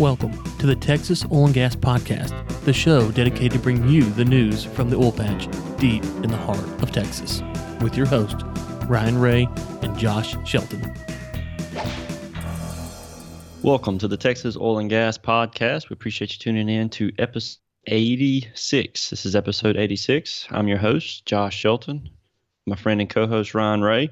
Welcome 0.00 0.32
to 0.58 0.66
the 0.66 0.74
Texas 0.74 1.24
Oil 1.30 1.44
and 1.44 1.54
Gas 1.54 1.76
Podcast, 1.76 2.32
the 2.64 2.72
show 2.72 3.12
dedicated 3.12 3.52
to 3.52 3.58
bring 3.60 3.88
you 3.88 4.02
the 4.02 4.24
news 4.24 4.64
from 4.64 4.90
the 4.90 4.96
oil 4.96 5.12
patch 5.12 5.46
deep 5.78 6.02
in 6.02 6.30
the 6.30 6.36
heart 6.36 6.64
of 6.82 6.90
Texas, 6.90 7.42
with 7.80 7.96
your 7.96 8.06
host, 8.06 8.38
Ryan 8.88 9.18
Ray 9.18 9.46
and 9.82 9.96
Josh 9.96 10.34
Shelton. 10.44 10.82
Welcome 13.62 13.98
to 13.98 14.08
the 14.08 14.16
Texas 14.16 14.56
Oil 14.56 14.80
and 14.80 14.90
Gas 14.90 15.16
Podcast. 15.16 15.88
We 15.88 15.94
appreciate 15.94 16.32
you 16.32 16.40
tuning 16.40 16.68
in 16.68 16.90
to 16.90 17.12
episode 17.20 17.60
86. 17.86 19.10
This 19.10 19.24
is 19.24 19.36
episode 19.36 19.76
86. 19.76 20.48
I'm 20.50 20.66
your 20.66 20.78
host, 20.78 21.24
Josh 21.24 21.56
Shelton, 21.56 22.10
my 22.66 22.74
friend 22.74 23.00
and 23.00 23.08
co 23.08 23.28
host, 23.28 23.54
Ryan 23.54 23.82
Ray. 23.82 24.10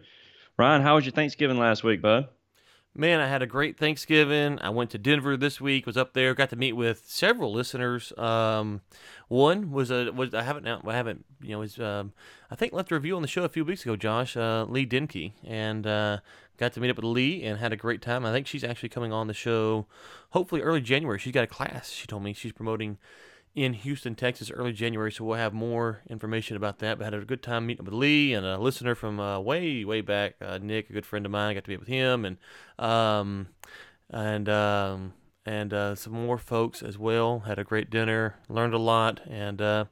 Ryan, 0.57 0.83
how 0.83 0.95
was 0.95 1.05
your 1.05 1.13
Thanksgiving 1.13 1.59
last 1.59 1.83
week, 1.83 2.01
bud? 2.01 2.29
Man, 2.95 3.21
I 3.21 3.27
had 3.27 3.41
a 3.41 3.47
great 3.47 3.79
Thanksgiving. 3.79 4.59
I 4.61 4.69
went 4.69 4.91
to 4.91 4.99
Denver 4.99 5.35
this 5.39 5.63
week. 5.63 5.87
Was 5.87 5.97
up 5.97 6.13
there. 6.13 6.35
Got 6.35 6.51
to 6.51 6.57
meet 6.57 6.75
with 6.75 7.05
several 7.07 7.51
listeners. 7.51 8.13
Um, 8.19 8.83
one 9.29 9.71
was 9.71 9.91
a 9.91 10.13
was 10.13 10.35
I 10.35 10.43
haven't 10.43 10.65
now 10.65 10.83
I 10.87 10.95
haven't 10.95 11.25
you 11.41 11.53
know 11.53 11.61
was 11.61 11.79
um, 11.79 12.13
I 12.51 12.55
think 12.55 12.75
left 12.75 12.93
a 12.93 12.95
review 12.95 13.17
on 13.17 13.23
the 13.23 13.29
show 13.29 13.45
a 13.45 13.49
few 13.49 13.65
weeks 13.65 13.83
ago. 13.83 13.97
Josh 13.97 14.37
uh, 14.37 14.67
Lee 14.69 14.87
Denke 14.87 15.33
and 15.43 15.87
uh, 15.87 16.19
got 16.59 16.75
to 16.75 16.81
meet 16.81 16.91
up 16.91 16.97
with 16.97 17.07
Lee 17.07 17.43
and 17.45 17.59
had 17.59 17.73
a 17.73 17.77
great 17.77 18.03
time. 18.03 18.27
I 18.27 18.33
think 18.33 18.47
she's 18.47 18.63
actually 18.63 18.91
coming 18.91 19.11
on 19.11 19.27
the 19.27 19.33
show, 19.33 19.87
hopefully 20.31 20.61
early 20.61 20.83
January. 20.83 21.19
She's 21.19 21.33
got 21.33 21.45
a 21.45 21.47
class. 21.47 21.91
She 21.91 22.07
told 22.07 22.23
me 22.23 22.35
she's 22.35 22.53
promoting 22.53 22.99
in 23.55 23.75
Houston, 23.75 24.15
Texas, 24.15 24.51
early 24.51 24.73
January. 24.73 25.13
So 25.13 25.25
we'll 25.25 25.39
have 25.39 25.53
more 25.53 26.01
information 26.09 26.57
about 26.57 26.79
that. 26.79 26.99
But 26.99 27.05
had 27.05 27.15
a 27.15 27.25
good 27.25 27.43
time 27.43 27.67
meeting 27.67 27.85
with 27.85 27.95
Lee 27.95 28.33
and 28.33 28.47
a 28.47 28.59
listener 28.59 28.95
from 28.95 29.21
uh, 29.21 29.41
way, 29.41 29.85
way 29.85 30.01
back, 30.01 30.37
uh, 30.41 30.59
Nick, 30.61 30.91
a 30.91 30.93
good 30.93 31.07
friend 31.07 31.27
of 31.27 31.33
mine. 31.33 31.51
I 31.51 31.55
got 31.55 31.65
to 31.65 31.71
meet 31.71 31.81
with 31.81 31.89
him 31.89 32.25
and 32.25 32.39
um, 32.79 33.49
and 34.11 34.49
um, 34.49 35.13
and 35.45 35.73
uh, 35.73 35.95
some 35.95 36.13
more 36.13 36.39
folks 36.39 36.83
as 36.83 36.99
well. 36.99 37.41
Had 37.41 37.59
a 37.59 37.65
great 37.65 37.91
dinner, 37.91 38.37
learned 38.49 38.75
a 38.75 38.79
lot, 38.79 39.21
and 39.29 39.61
uh, 39.61 39.85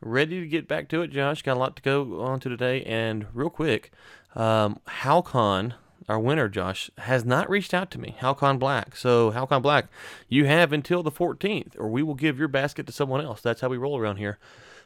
ready 0.00 0.40
to 0.40 0.46
get 0.46 0.68
back 0.68 0.88
to 0.88 1.02
it. 1.02 1.08
Josh 1.10 1.42
got 1.42 1.56
a 1.56 1.60
lot 1.60 1.76
to 1.76 1.82
go 1.82 2.20
on 2.20 2.40
to 2.40 2.48
today. 2.48 2.82
And 2.82 3.26
real 3.32 3.50
quick, 3.50 3.90
um, 4.34 4.80
Halcon 4.86 5.74
our 6.08 6.18
winner, 6.18 6.48
Josh, 6.48 6.90
has 6.98 7.24
not 7.24 7.50
reached 7.50 7.74
out 7.74 7.90
to 7.92 7.98
me, 8.00 8.16
Halcon 8.20 8.58
Black. 8.58 8.96
So, 8.96 9.30
Halcon 9.30 9.62
Black, 9.62 9.86
you 10.28 10.46
have 10.46 10.72
until 10.72 11.02
the 11.02 11.10
14th, 11.10 11.78
or 11.78 11.88
we 11.88 12.02
will 12.02 12.14
give 12.14 12.38
your 12.38 12.48
basket 12.48 12.86
to 12.86 12.92
someone 12.92 13.20
else. 13.20 13.40
That's 13.42 13.60
how 13.60 13.68
we 13.68 13.76
roll 13.76 13.98
around 13.98 14.16
here. 14.16 14.38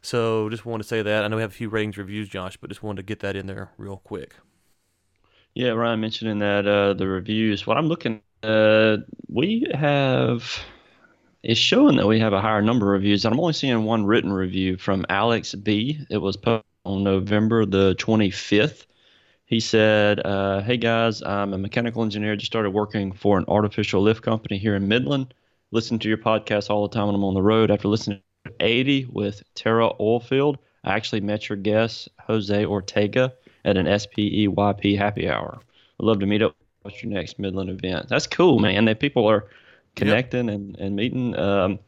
So, 0.03 0.48
just 0.48 0.67
wanted 0.67 0.83
to 0.83 0.89
say 0.89 1.03
that. 1.03 1.25
I 1.25 1.28
know 1.28 1.37
we 1.37 1.43
have 1.43 1.53
a 1.53 1.55
few 1.55 1.69
ratings 1.69 1.97
reviews, 1.97 2.28
Josh, 2.28 2.56
but 2.56 2.70
just 2.70 2.83
wanted 2.83 3.03
to 3.03 3.06
get 3.06 3.20
that 3.20 3.37
in 3.37 3.47
there 3.47 3.70
real 3.78 3.98
quick. 3.98 4.34
Yeah, 5.55 5.70
Ryan 5.70 6.00
mentioning 6.00 6.39
that 6.41 6.67
uh, 6.67 6.95
the 6.95 7.06
reviews. 7.06 7.67
What 7.67 7.77
I'm 7.77 7.87
looking, 7.87 8.20
uh, 8.43 8.98
we 9.28 9.67
have. 9.75 10.59
It's 11.43 11.59
showing 11.61 11.97
that 11.97 12.06
we 12.06 12.20
have 12.20 12.33
a 12.33 12.41
higher 12.41 12.62
number 12.62 12.95
of 12.95 13.00
reviews. 13.00 13.25
And 13.25 13.34
I'm 13.34 13.41
only 13.41 13.53
seeing 13.53 13.84
one 13.84 14.06
written 14.06 14.33
review 14.33 14.77
from 14.77 15.05
Alex 15.09 15.55
B. 15.55 15.98
It 16.09 16.19
was 16.19 16.37
posted 16.37 16.65
on 16.84 17.03
November 17.03 17.67
the 17.67 17.95
25th. 17.97 18.87
He 19.53 19.61
said, 19.61 20.19
uh, 20.25 20.62
Hey 20.62 20.78
guys, 20.78 21.22
I'm 21.22 21.53
a 21.53 21.58
mechanical 21.58 22.03
engineer. 22.03 22.36
Just 22.36 22.50
started 22.50 22.70
working 22.70 23.12
for 23.12 23.36
an 23.36 23.45
artificial 23.48 24.00
lift 24.00 24.22
company 24.22 24.56
here 24.56 24.75
in 24.75 24.89
Midland. 24.89 25.34
Listen 25.72 25.98
to 25.98 26.09
your 26.09 26.17
podcast 26.17 26.70
all 26.70 26.89
the 26.89 26.94
time 26.94 27.09
when 27.09 27.14
I'm 27.14 27.22
on 27.22 27.34
the 27.34 27.42
road. 27.42 27.70
After 27.70 27.89
listening 27.89 28.22
to 28.47 28.53
80 28.61 29.09
with 29.12 29.42
Tara 29.55 29.91
Oilfield, 30.00 30.56
I 30.84 30.94
actually 30.94 31.20
met 31.20 31.50
your 31.50 31.59
guest, 31.59 32.09
Jose 32.27 32.64
Ortega, 32.64 33.34
at 33.67 33.77
an 33.77 33.84
SPEYP 33.84 34.97
happy 34.97 35.28
hour. 35.28 35.61
I'd 36.00 36.06
love 36.06 36.20
to 36.20 36.27
meet 36.27 36.41
up. 36.41 36.56
What's 36.81 37.03
your 37.03 37.12
next 37.12 37.39
Midland 37.39 37.69
event? 37.69 38.09
That's 38.09 38.27
cool, 38.27 38.59
man. 38.59 38.87
That 38.87 39.00
people 39.00 39.27
are 39.27 39.48
connecting 39.97 40.47
yep. 40.47 40.55
and, 40.55 40.77
and 40.78 40.97
meeting. 40.97 41.39
Um, 41.39 41.78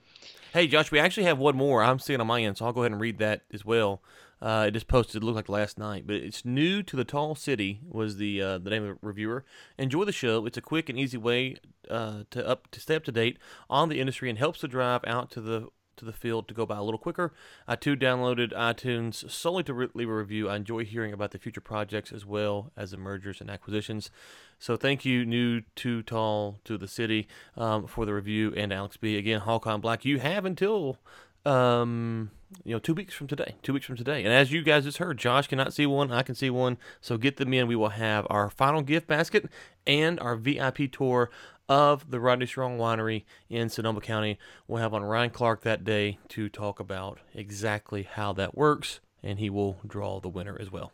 hey, 0.52 0.66
Josh, 0.66 0.90
we 0.90 0.98
actually 0.98 1.24
have 1.24 1.38
one 1.38 1.56
more. 1.56 1.82
I'm 1.82 1.98
seeing 1.98 2.20
on 2.20 2.26
my 2.26 2.42
end, 2.42 2.58
so 2.58 2.66
I'll 2.66 2.74
go 2.74 2.82
ahead 2.82 2.92
and 2.92 3.00
read 3.00 3.20
that 3.20 3.40
as 3.54 3.64
well. 3.64 4.02
Uh, 4.44 4.66
it 4.68 4.72
just 4.72 4.88
posted. 4.88 5.22
It 5.22 5.24
looked 5.24 5.36
like 5.36 5.48
last 5.48 5.78
night, 5.78 6.06
but 6.06 6.16
it's 6.16 6.44
new 6.44 6.82
to 6.82 6.96
the 6.96 7.04
tall 7.04 7.34
city. 7.34 7.80
Was 7.88 8.18
the 8.18 8.42
uh, 8.42 8.58
the 8.58 8.68
name 8.68 8.82
of 8.82 8.88
the 8.90 8.98
reviewer? 9.00 9.42
Enjoy 9.78 10.04
the 10.04 10.12
show. 10.12 10.44
It's 10.44 10.58
a 10.58 10.60
quick 10.60 10.90
and 10.90 10.98
easy 10.98 11.16
way 11.16 11.56
uh, 11.90 12.24
to 12.30 12.46
up 12.46 12.70
to 12.72 12.78
stay 12.78 12.94
up 12.94 13.04
to 13.04 13.12
date 13.12 13.38
on 13.70 13.88
the 13.88 14.00
industry 14.00 14.28
and 14.28 14.38
helps 14.38 14.60
to 14.60 14.68
drive 14.68 15.00
out 15.06 15.30
to 15.30 15.40
the 15.40 15.68
to 15.96 16.04
the 16.04 16.12
field 16.12 16.46
to 16.48 16.54
go 16.54 16.66
by 16.66 16.76
a 16.76 16.82
little 16.82 16.98
quicker. 16.98 17.32
I 17.66 17.76
too 17.76 17.96
downloaded 17.96 18.52
iTunes 18.52 19.30
solely 19.30 19.62
to 19.62 19.72
re- 19.72 19.88
leave 19.94 20.10
a 20.10 20.14
review. 20.14 20.50
I 20.50 20.56
enjoy 20.56 20.84
hearing 20.84 21.14
about 21.14 21.30
the 21.30 21.38
future 21.38 21.62
projects 21.62 22.12
as 22.12 22.26
well 22.26 22.70
as 22.76 22.90
the 22.90 22.98
mergers 22.98 23.40
and 23.40 23.48
acquisitions. 23.48 24.10
So 24.58 24.76
thank 24.76 25.06
you, 25.06 25.24
new 25.24 25.62
too 25.74 26.02
tall 26.02 26.58
to 26.64 26.76
the 26.76 26.88
city, 26.88 27.28
um, 27.56 27.86
for 27.86 28.04
the 28.04 28.12
review 28.12 28.52
and 28.56 28.72
Alex 28.72 28.96
B. 28.98 29.16
Again, 29.16 29.40
Halcon 29.40 29.80
Black. 29.80 30.04
You 30.04 30.18
have 30.18 30.44
until 30.44 30.98
um, 31.44 32.30
you 32.64 32.74
know, 32.74 32.78
two 32.78 32.94
weeks 32.94 33.14
from 33.14 33.26
today. 33.26 33.56
Two 33.62 33.72
weeks 33.72 33.86
from 33.86 33.96
today. 33.96 34.24
And 34.24 34.32
as 34.32 34.52
you 34.52 34.62
guys 34.62 34.84
just 34.84 34.98
heard, 34.98 35.18
Josh 35.18 35.46
cannot 35.46 35.72
see 35.72 35.86
one. 35.86 36.12
I 36.12 36.22
can 36.22 36.34
see 36.34 36.50
one. 36.50 36.78
So 37.00 37.16
get 37.16 37.36
them 37.36 37.52
in. 37.52 37.66
We 37.66 37.76
will 37.76 37.90
have 37.90 38.26
our 38.30 38.50
final 38.50 38.82
gift 38.82 39.06
basket 39.06 39.50
and 39.86 40.20
our 40.20 40.36
VIP 40.36 40.90
tour 40.92 41.30
of 41.68 42.10
the 42.10 42.20
Rodney 42.20 42.46
Strong 42.46 42.78
Winery 42.78 43.24
in 43.48 43.68
Sonoma 43.68 44.00
County. 44.00 44.38
We'll 44.68 44.82
have 44.82 44.94
on 44.94 45.02
Ryan 45.02 45.30
Clark 45.30 45.62
that 45.62 45.84
day 45.84 46.18
to 46.28 46.48
talk 46.48 46.78
about 46.78 47.20
exactly 47.34 48.02
how 48.02 48.32
that 48.34 48.56
works, 48.56 49.00
and 49.22 49.38
he 49.38 49.48
will 49.48 49.78
draw 49.86 50.20
the 50.20 50.28
winner 50.28 50.56
as 50.60 50.70
well. 50.70 50.92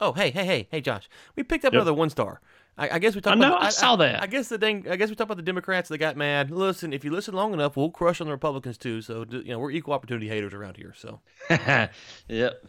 Oh, 0.00 0.12
hey, 0.12 0.30
hey, 0.30 0.44
hey, 0.44 0.68
hey, 0.70 0.80
Josh. 0.80 1.08
We 1.36 1.42
picked 1.42 1.64
up 1.64 1.72
yep. 1.72 1.78
another 1.78 1.94
one 1.94 2.10
star. 2.10 2.40
I, 2.78 2.90
I 2.90 2.98
guess 2.98 3.14
we 3.14 3.20
talked. 3.20 3.36
I 3.36 3.40
know. 3.40 3.54
About, 3.54 3.62
I, 3.62 3.66
I 3.66 3.70
saw 3.70 3.96
that. 3.96 4.20
I, 4.20 4.24
I, 4.24 4.26
guess 4.26 4.48
the 4.48 4.58
thing. 4.58 4.86
I 4.88 4.96
guess 4.96 5.08
we 5.08 5.14
talked 5.14 5.28
about 5.28 5.38
the 5.38 5.42
Democrats 5.42 5.88
that 5.88 5.98
got 5.98 6.16
mad. 6.16 6.50
Listen, 6.50 6.92
if 6.92 7.04
you 7.04 7.10
listen 7.10 7.34
long 7.34 7.52
enough, 7.52 7.76
we'll 7.76 7.90
crush 7.90 8.20
on 8.20 8.26
the 8.26 8.32
Republicans 8.32 8.76
too. 8.76 9.00
So 9.00 9.24
you 9.28 9.44
know, 9.44 9.58
we're 9.58 9.70
equal 9.70 9.94
opportunity 9.94 10.28
haters 10.28 10.52
around 10.52 10.76
here. 10.76 10.94
So. 10.96 11.20
yep. 12.28 12.64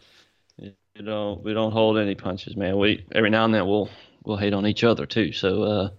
You 0.58 1.04
know, 1.04 1.40
we 1.44 1.54
don't 1.54 1.72
hold 1.72 1.98
any 1.98 2.14
punches, 2.14 2.56
man. 2.56 2.78
We 2.78 3.06
every 3.14 3.30
now 3.30 3.44
and 3.44 3.54
then 3.54 3.66
we'll 3.66 3.90
we'll 4.24 4.36
hate 4.36 4.54
on 4.54 4.66
each 4.66 4.84
other 4.84 5.06
too. 5.06 5.32
So. 5.32 5.62
uh 5.62 5.90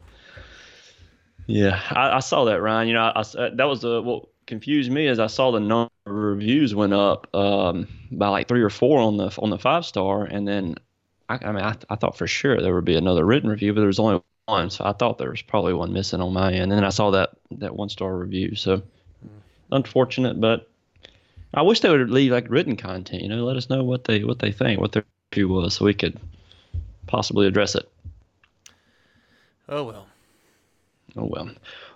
yeah, 1.50 1.82
I, 1.90 2.18
I 2.18 2.20
saw 2.20 2.46
that, 2.46 2.62
Ryan. 2.62 2.88
You 2.90 2.94
know, 2.94 3.02
I, 3.02 3.22
I, 3.22 3.50
that 3.56 3.64
was 3.64 3.82
the 3.82 4.04
what 4.04 4.26
confused 4.46 4.92
me 4.92 5.08
is 5.08 5.18
I 5.18 5.26
saw 5.26 5.52
the 5.52 5.60
number 5.60 5.90
of 6.06 6.14
reviews 6.14 6.76
went 6.76 6.94
up 6.94 7.34
um, 7.36 7.88
by 8.12 8.28
like 8.28 8.48
three 8.48 8.62
or 8.62 8.70
four 8.70 9.00
on 9.00 9.18
the 9.18 9.36
on 9.40 9.50
the 9.50 9.58
five 9.58 9.84
star, 9.84 10.26
and 10.26 10.48
then 10.48 10.76
I, 11.30 11.40
I 11.42 11.52
mean, 11.52 11.64
I, 11.64 11.76
I 11.90 11.96
thought 11.96 12.18
for 12.18 12.28
sure 12.28 12.60
there 12.60 12.74
would 12.74 12.86
be 12.86 12.96
another 12.96 13.24
written 13.24 13.50
review, 13.50 13.74
but 13.74 13.82
there 13.82 13.88
was 13.88 14.00
only 14.00 14.22
one, 14.48 14.70
so 14.72 14.84
I 14.84 14.94
thought 14.94 15.20
there 15.20 15.30
was 15.30 15.44
probably 15.44 15.74
one 15.74 15.94
missing 15.94 16.22
on 16.22 16.34
my 16.34 16.52
end. 16.52 16.64
And 16.64 16.72
then 16.72 16.84
I 16.84 16.90
saw 16.90 17.12
that 17.12 17.32
that 17.52 17.76
one 17.76 17.90
star 17.90 18.16
review, 18.16 18.56
so 18.56 18.78
mm. 18.78 18.84
unfortunate, 19.72 20.42
but 20.42 20.68
I 21.54 21.62
wish 21.62 21.80
they 21.80 21.90
would 21.90 22.10
leave 22.10 22.32
like 22.32 22.50
written 22.50 22.76
content. 22.76 23.22
You 23.22 23.30
know, 23.30 23.46
let 23.46 23.58
us 23.58 23.70
know 23.70 23.84
what 23.84 24.04
they 24.04 24.24
what 24.24 24.40
they 24.40 24.52
think, 24.52 24.82
what 24.82 24.92
their 24.92 25.06
review 25.32 25.50
was, 25.50 25.76
so 25.76 25.86
we 25.86 25.94
could 25.94 26.20
possibly 27.06 27.48
address 27.48 27.76
it. 27.76 27.88
Oh 29.68 29.84
well. 29.84 30.08
Oh 31.16 31.26
well. 31.26 31.50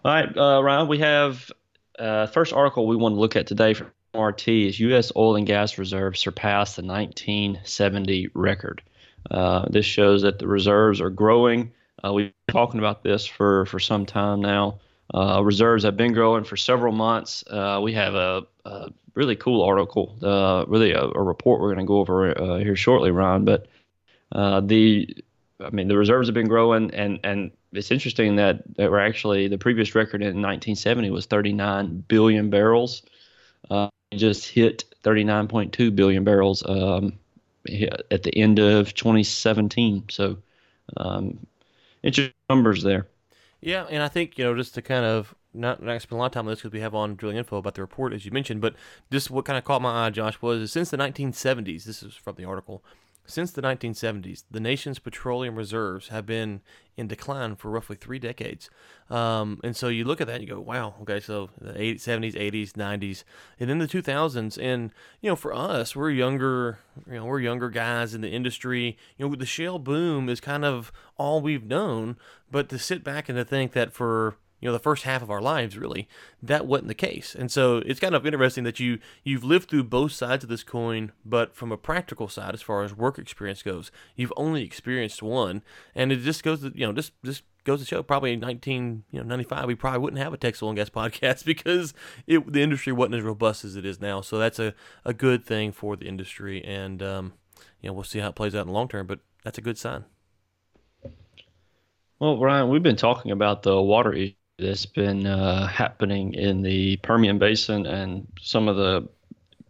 All 0.06 0.14
right, 0.14 0.38
uh, 0.38 0.62
Ryan, 0.62 0.88
we 0.88 1.00
have 1.00 1.52
uh, 1.98 2.28
first 2.28 2.54
article 2.54 2.88
we 2.88 2.96
want 2.96 3.16
to 3.16 3.20
look 3.20 3.36
at 3.36 3.48
today 3.48 3.74
from 3.74 3.92
RT 4.16 4.48
is 4.48 4.80
U.S. 4.80 5.12
oil 5.16 5.36
and 5.36 5.48
gas 5.48 5.78
reserves 5.80 6.20
surpassed 6.20 6.76
the 6.76 6.84
1970 6.84 8.30
record. 8.36 8.84
Uh, 9.32 9.68
this 9.70 9.86
shows 9.86 10.22
that 10.22 10.40
the 10.40 10.48
reserves 10.48 11.02
are 11.02 11.10
growing. 11.10 11.72
Uh, 12.04 12.14
we've 12.14 12.34
been 12.48 12.54
talking 12.54 12.80
about 12.80 13.04
this 13.04 13.26
for, 13.26 13.66
for 13.66 13.80
some 13.80 14.06
time 14.06 14.42
now. 14.42 14.80
Uh, 15.14 15.42
reserves 15.44 15.84
have 15.84 15.98
been 15.98 16.14
growing 16.14 16.44
for 16.44 16.58
several 16.58 16.94
months. 16.94 17.44
Uh, 17.48 17.80
we 17.82 17.94
have 17.94 18.16
a, 18.16 18.44
a, 18.66 18.90
really 19.16 19.36
cool 19.36 19.62
article, 19.62 20.18
uh, 20.24 20.66
really 20.68 20.92
a, 20.92 21.04
a, 21.04 21.22
report 21.22 21.62
we're 21.62 21.74
going 21.74 21.86
to 21.86 21.88
go 21.88 22.00
over 22.00 22.60
here 22.60 22.76
shortly, 22.76 23.12
Ron. 23.12 23.46
But 23.46 23.68
the, 24.32 25.16
I 25.60 25.70
mean, 25.70 25.88
the 25.88 25.98
reserves 25.98 26.28
have 26.28 26.34
been 26.34 26.48
growing, 26.48 26.92
and 26.96 27.20
and 27.24 27.52
it's 27.74 27.92
interesting 27.92 28.38
that 28.38 28.64
that 28.78 28.90
we're 28.90 29.06
actually 29.06 29.48
the 29.48 29.58
previous 29.58 29.94
record 29.94 30.22
in 30.22 30.42
1970 30.42 31.12
was 31.12 31.28
39 31.28 32.06
billion 32.08 32.50
barrels. 32.50 33.04
just 34.16 34.48
hit 34.48 34.86
39.2 35.04 35.96
billion 35.96 36.24
barrels 36.24 36.64
um, 36.68 37.14
at 37.70 38.24
the 38.24 38.36
end 38.38 38.60
of 38.60 38.94
2017. 38.94 40.06
So, 40.10 40.38
um, 40.98 41.46
interesting 42.02 42.34
numbers 42.50 42.84
there. 42.84 43.08
Yeah, 43.62 43.86
and 43.90 44.04
I 44.04 44.10
think 44.10 44.38
you 44.38 44.44
know 44.44 44.56
just 44.56 44.76
to 44.76 44.82
kind 44.82 45.06
of 45.06 45.34
not 45.54 45.82
not 45.82 46.02
spend 46.02 46.18
a 46.18 46.20
lot 46.20 46.26
of 46.28 46.32
time 46.34 46.48
on 46.48 46.52
this 46.52 46.60
because 46.60 46.74
we 46.74 46.82
have 46.82 46.94
on 46.94 47.16
drilling 47.16 47.38
info 47.38 47.58
about 47.58 47.76
the 47.76 47.82
report 47.82 48.14
as 48.14 48.26
you 48.26 48.32
mentioned, 48.32 48.60
but 48.62 48.76
just 49.12 49.32
what 49.32 49.46
kind 49.46 49.58
of 49.58 49.64
caught 49.64 49.82
my 49.82 50.06
eye, 50.06 50.10
Josh, 50.10 50.42
was 50.42 50.72
since 50.72 50.90
the 50.90 50.98
1970s. 50.98 51.86
This 51.86 52.04
is 52.04 52.14
from 52.16 52.36
the 52.36 52.46
article. 52.46 52.84
Since 53.26 53.52
the 53.52 53.62
1970s, 53.62 54.44
the 54.52 54.60
nation's 54.60 55.00
petroleum 55.00 55.56
reserves 55.56 56.10
have 56.10 56.26
been 56.26 56.60
in 56.98 57.08
decline 57.08 57.56
for 57.56 57.72
roughly 57.72 57.96
three 57.96 58.20
decades. 58.20 58.70
Um, 59.10 59.62
and 59.64 59.76
so 59.76 59.88
you 59.88 60.04
look 60.04 60.20
at 60.20 60.28
that 60.28 60.42
and 60.42 60.44
you 60.44 60.54
go, 60.54 60.60
wow, 60.60 60.96
okay, 61.02 61.22
so 61.22 61.50
the 61.60 61.72
80s, 61.72 62.02
70s, 62.02 62.36
80s, 62.36 62.72
90s, 62.74 63.24
and 63.60 63.70
then 63.70 63.80
the 63.80 63.88
2000s. 63.88 64.58
And, 64.62 64.92
you 65.22 65.30
know, 65.30 65.38
for 65.38 65.54
us, 65.54 65.96
we're 65.96 66.12
younger, 66.12 66.80
you 67.08 67.14
know, 67.14 67.26
we're 67.26 67.40
younger 67.40 67.70
guys 67.70 68.14
in 68.14 68.20
the 68.20 68.30
industry. 68.30 68.98
You 69.18 69.30
know, 69.30 69.36
the 69.36 69.46
shale 69.46 69.80
boom 69.80 70.28
is 70.28 70.42
kind 70.42 70.66
of 70.66 70.92
all 71.18 71.40
we've 71.40 71.66
known. 71.66 72.18
But 72.52 72.68
to 72.70 72.78
sit 72.78 73.06
back 73.06 73.30
and 73.30 73.38
to 73.38 73.46
think 73.46 73.72
that 73.72 73.94
for 73.94 74.36
you 74.64 74.70
know 74.70 74.74
the 74.74 74.80
first 74.80 75.04
half 75.04 75.22
of 75.22 75.30
our 75.30 75.42
lives 75.42 75.78
really 75.78 76.08
that 76.42 76.66
wasn't 76.66 76.88
the 76.88 76.94
case. 76.94 77.36
And 77.36 77.52
so 77.52 77.80
it's 77.86 78.00
kind 78.00 78.16
of 78.16 78.26
interesting 78.26 78.64
that 78.64 78.80
you 78.80 79.00
you've 79.22 79.44
lived 79.44 79.70
through 79.70 79.84
both 79.84 80.14
sides 80.14 80.46
of 80.46 80.50
this 80.50 80.64
coin 80.64 81.12
but 81.26 81.54
from 81.54 81.74
a 81.74 81.78
practical 81.78 82.30
side 82.30 82.54
as 82.54 82.62
far 82.62 82.82
as 82.84 82.96
work 82.96 83.20
experience 83.20 83.62
goes 83.62 83.92
you've 84.16 84.32
only 84.38 84.64
experienced 84.64 85.22
one. 85.22 85.64
And 85.94 86.14
it 86.14 86.22
just 86.22 86.44
goes 86.44 86.62
to 86.62 86.72
you 86.74 86.88
know 86.88 86.94
just 86.94 87.12
just 87.26 87.44
goes 87.66 87.82
to 87.82 87.86
show 87.86 88.02
probably 88.02 88.32
in 88.32 88.40
19 88.40 89.04
you 89.12 89.20
know 89.20 89.26
95 89.26 89.66
we 89.66 89.76
probably 89.76 90.00
wouldn't 90.00 90.22
have 90.22 90.32
a 90.32 90.38
Texas 90.38 90.64
oil 90.64 90.70
and 90.70 90.78
gas 90.78 90.90
podcast 91.02 91.44
because 91.44 91.94
it, 92.26 92.54
the 92.54 92.62
industry 92.62 92.94
wasn't 92.94 93.16
as 93.16 93.24
robust 93.24 93.66
as 93.66 93.76
it 93.76 93.86
is 93.86 94.00
now. 94.00 94.22
So 94.22 94.38
that's 94.38 94.60
a, 94.60 94.74
a 95.04 95.14
good 95.14 95.44
thing 95.44 95.74
for 95.74 95.98
the 95.98 96.06
industry. 96.06 96.64
And 96.64 97.04
um, 97.04 97.34
you 97.82 97.90
know 97.90 97.94
we'll 97.94 98.06
see 98.06 98.20
how 98.20 98.30
it 98.30 98.36
plays 98.36 98.56
out 98.56 98.62
in 98.62 98.68
the 98.68 98.74
long 98.74 98.88
term 98.88 99.08
but 99.08 99.20
that's 99.44 99.58
a 99.58 99.62
good 99.62 99.78
sign. 99.78 100.06
Well 102.18 102.40
Ryan 102.40 102.70
we've 102.70 102.82
been 102.82 102.96
talking 102.96 103.32
about 103.32 103.64
the 103.64 103.82
water 103.82 104.16
that's 104.60 104.86
been 104.86 105.26
uh, 105.26 105.68
happening 105.68 106.34
in 106.34 106.62
the 106.62 106.98
Permian 106.98 107.40
Basin 107.40 107.86
and 107.86 108.28
some 108.42 108.68
of 108.68 108.76
the 108.76 109.08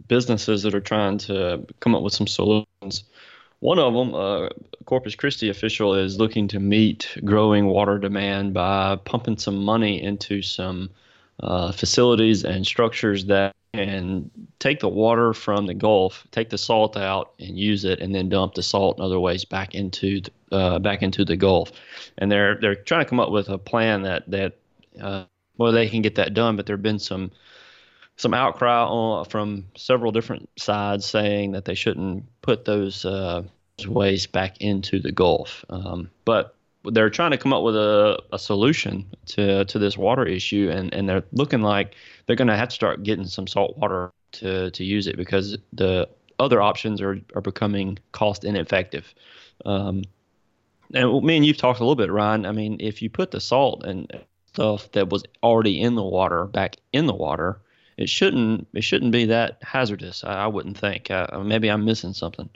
businesses 0.08 0.64
that 0.64 0.76
are 0.76 0.82
trying 0.82 1.18
to 1.18 1.66
come 1.80 1.96
up 1.96 2.04
with 2.04 2.14
some 2.14 2.28
solutions 2.28 3.04
one 3.64 3.80
of 3.80 3.94
them, 3.94 4.14
a 4.14 4.18
uh, 4.18 4.50
Corpus 4.84 5.16
Christi 5.16 5.48
official, 5.48 5.96
is 5.96 6.20
looking 6.20 6.50
to 6.50 6.60
meet 6.60 7.16
growing 7.24 7.68
water 7.68 7.98
demand 7.98 8.54
by 8.54 8.98
pumping 9.06 9.38
some 9.38 9.56
money 9.56 10.04
into 10.04 10.42
some 10.42 10.90
uh, 11.40 11.72
facilities 11.72 12.44
and 12.44 12.68
structures 12.68 13.24
that 13.28 13.56
can 13.74 14.30
take 14.60 14.82
the 14.82 14.90
water 14.90 15.34
from 15.34 15.66
the 15.66 15.74
Gulf, 15.74 16.28
take 16.32 16.50
the 16.50 16.58
salt 16.58 16.98
out, 16.98 17.32
and 17.40 17.58
use 17.58 17.86
it, 17.86 18.02
and 18.02 18.14
then 18.14 18.28
dump 18.28 18.56
the 18.56 18.62
salt 18.62 18.98
in 18.98 19.04
other 19.06 19.18
ways 19.18 19.46
back 19.46 19.74
into 19.74 20.20
the, 20.20 20.32
uh, 20.52 20.80
back 20.80 21.02
into 21.02 21.24
the 21.24 21.38
Gulf. 21.38 21.72
And 22.18 22.30
they're 22.30 22.56
they're 22.60 22.76
trying 22.76 23.06
to 23.06 23.10
come 23.10 23.22
up 23.22 23.32
with 23.32 23.48
a 23.48 23.58
plan 23.58 24.02
that 24.02 24.30
that 24.30 24.58
uh, 25.02 25.26
well 25.58 25.72
they 25.72 25.90
can 25.90 26.02
get 26.02 26.16
that 26.16 26.34
done, 26.34 26.56
but 26.56 26.66
there've 26.66 26.82
been 26.82 27.00
some 27.00 27.32
some 28.16 28.34
outcry 28.34 28.84
on, 28.84 29.26
from 29.26 29.66
several 29.76 30.12
different 30.12 30.50
sides 30.58 31.06
saying 31.06 31.52
that 31.54 31.66
they 31.66 31.76
shouldn't 31.76 32.24
put 32.42 32.66
those 32.66 33.06
uh, 33.06 33.44
waste 33.88 34.32
back 34.32 34.62
into 34.62 35.00
the 35.00 35.12
Gulf. 35.12 35.66
Um, 35.70 36.10
but 36.26 36.56
they're 36.86 37.10
trying 37.10 37.32
to 37.32 37.38
come 37.38 37.54
up 37.54 37.64
with 37.64 37.76
a, 37.76 38.22
a 38.32 38.38
solution 38.38 39.06
to, 39.28 39.66
to 39.66 39.80
this 39.80 39.98
water 39.98 40.26
issue, 40.26 40.70
and, 40.72 40.94
and 40.94 41.08
they're 41.08 41.24
looking 41.32 41.62
like 41.62 41.96
they're 42.26 42.36
going 42.36 42.50
to 42.50 42.58
have 42.58 42.70
to 42.70 42.76
start 42.76 43.04
getting 43.04 43.26
some 43.26 43.48
salt 43.48 43.78
water 43.78 44.12
to, 44.34 44.70
to 44.72 44.84
use 44.84 45.08
it 45.08 45.18
because 45.18 45.58
the 45.72 46.08
other 46.40 46.62
options 46.62 47.02
are, 47.02 47.20
are 47.36 47.42
becoming 47.42 47.98
cost 48.12 48.44
ineffective. 48.44 49.14
Um, 49.66 50.04
and 50.94 51.24
me 51.24 51.38
and 51.38 51.46
you've 51.46 51.58
talked 51.58 51.80
a 51.80 51.84
little 51.84 51.96
bit, 51.96 52.12
Ryan. 52.12 52.46
I 52.46 52.52
mean, 52.52 52.78
if 52.80 53.02
you 53.02 53.10
put 53.10 53.32
the 53.32 53.40
salt 53.40 53.84
and 53.84 54.12
stuff 54.54 54.92
that 54.92 55.10
was 55.10 55.24
already 55.42 55.82
in 55.82 55.96
the 55.96 56.04
water 56.04 56.46
back 56.46 56.78
in 56.92 57.08
the 57.08 57.14
water, 57.14 57.60
it 57.98 58.10
shouldn't 58.10 58.68
it 58.74 58.84
shouldn't 58.84 59.12
be 59.12 59.26
that 59.26 59.58
hazardous. 59.62 60.24
I, 60.24 60.44
I 60.44 60.48
wouldn't 60.48 60.78
think. 60.78 61.10
Uh, 61.10 61.28
maybe 61.44 61.70
I'm 61.70 61.86
missing 61.86 62.14
something. 62.14 62.50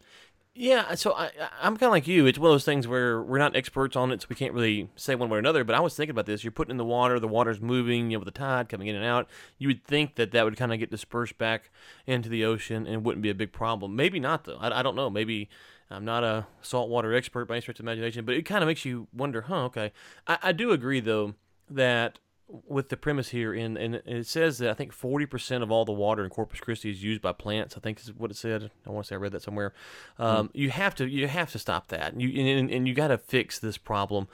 Yeah, 0.59 0.95
so 0.95 1.13
I, 1.13 1.29
I'm 1.61 1.77
kind 1.77 1.83
of 1.83 1.91
like 1.91 2.07
you. 2.07 2.25
It's 2.25 2.39
one 2.39 2.49
of 2.49 2.53
those 2.55 2.65
things 2.65 2.87
where 2.87 3.21
we're 3.21 3.37
not 3.37 3.55
experts 3.55 3.95
on 3.95 4.11
it, 4.11 4.23
so 4.23 4.27
we 4.27 4.35
can't 4.35 4.53
really 4.53 4.89
say 4.95 5.13
one 5.13 5.29
way 5.29 5.35
or 5.35 5.39
another. 5.39 5.63
But 5.63 5.75
I 5.75 5.79
was 5.79 5.95
thinking 5.95 6.09
about 6.11 6.25
this. 6.25 6.43
You're 6.43 6.51
putting 6.51 6.71
in 6.71 6.77
the 6.77 6.85
water, 6.85 7.19
the 7.19 7.27
water's 7.27 7.61
moving, 7.61 8.09
you 8.09 8.17
know, 8.17 8.23
with 8.23 8.33
the 8.33 8.39
tide 8.39 8.67
coming 8.67 8.87
in 8.87 8.95
and 8.95 9.05
out. 9.05 9.29
You 9.59 9.67
would 9.67 9.85
think 9.85 10.15
that 10.15 10.31
that 10.31 10.45
would 10.45 10.57
kind 10.57 10.73
of 10.73 10.79
get 10.79 10.89
dispersed 10.89 11.37
back 11.37 11.69
into 12.07 12.27
the 12.27 12.43
ocean 12.43 12.87
and 12.87 13.05
wouldn't 13.05 13.21
be 13.21 13.29
a 13.29 13.35
big 13.35 13.51
problem. 13.51 13.95
Maybe 13.95 14.19
not, 14.19 14.45
though. 14.45 14.57
I, 14.59 14.79
I 14.79 14.81
don't 14.81 14.95
know. 14.95 15.11
Maybe 15.11 15.47
I'm 15.91 16.05
not 16.05 16.23
a 16.23 16.47
saltwater 16.63 17.13
expert 17.13 17.45
by 17.45 17.55
any 17.55 17.61
stretch 17.61 17.79
of 17.79 17.85
imagination, 17.85 18.25
but 18.25 18.33
it 18.33 18.41
kind 18.41 18.63
of 18.63 18.67
makes 18.67 18.83
you 18.83 19.07
wonder, 19.13 19.41
huh, 19.41 19.65
okay. 19.65 19.91
I, 20.25 20.39
I 20.41 20.51
do 20.53 20.71
agree, 20.71 21.01
though, 21.01 21.35
that 21.69 22.19
with 22.65 22.87
the 22.89 22.97
premise 22.97 23.29
here, 23.29 23.53
and, 23.53 23.77
and 23.77 23.95
it 24.05 24.25
says 24.25 24.57
that 24.59 24.69
I 24.69 24.73
think 24.73 24.93
40% 24.93 25.61
of 25.61 25.71
all 25.71 25.83
the 25.83 25.91
water 25.91 26.23
in 26.23 26.29
Corpus 26.29 26.61
Christi 26.61 26.89
is 26.89 27.03
used 27.03 27.21
by 27.21 27.33
plants. 27.33 27.75
I 27.75 27.81
think 27.81 27.99
is 27.99 28.13
what 28.13 28.31
it 28.31 28.37
said. 28.37 28.71
I 28.85 28.89
want 28.89 29.05
to 29.05 29.07
say 29.09 29.15
I 29.15 29.19
read 29.19 29.33
that 29.33 29.41
somewhere. 29.41 29.73
Um, 30.17 30.47
mm. 30.47 30.51
You 30.53 30.69
have 30.69 30.95
to 30.95 31.07
you 31.07 31.27
have 31.27 31.51
to 31.51 31.59
stop 31.59 31.89
that. 31.89 32.19
You 32.19 32.29
and, 32.41 32.71
and 32.71 32.87
you 32.87 32.93
got 32.93 33.09
to 33.09 33.17
fix 33.17 33.59
this 33.59 33.77
problem. 33.77 34.27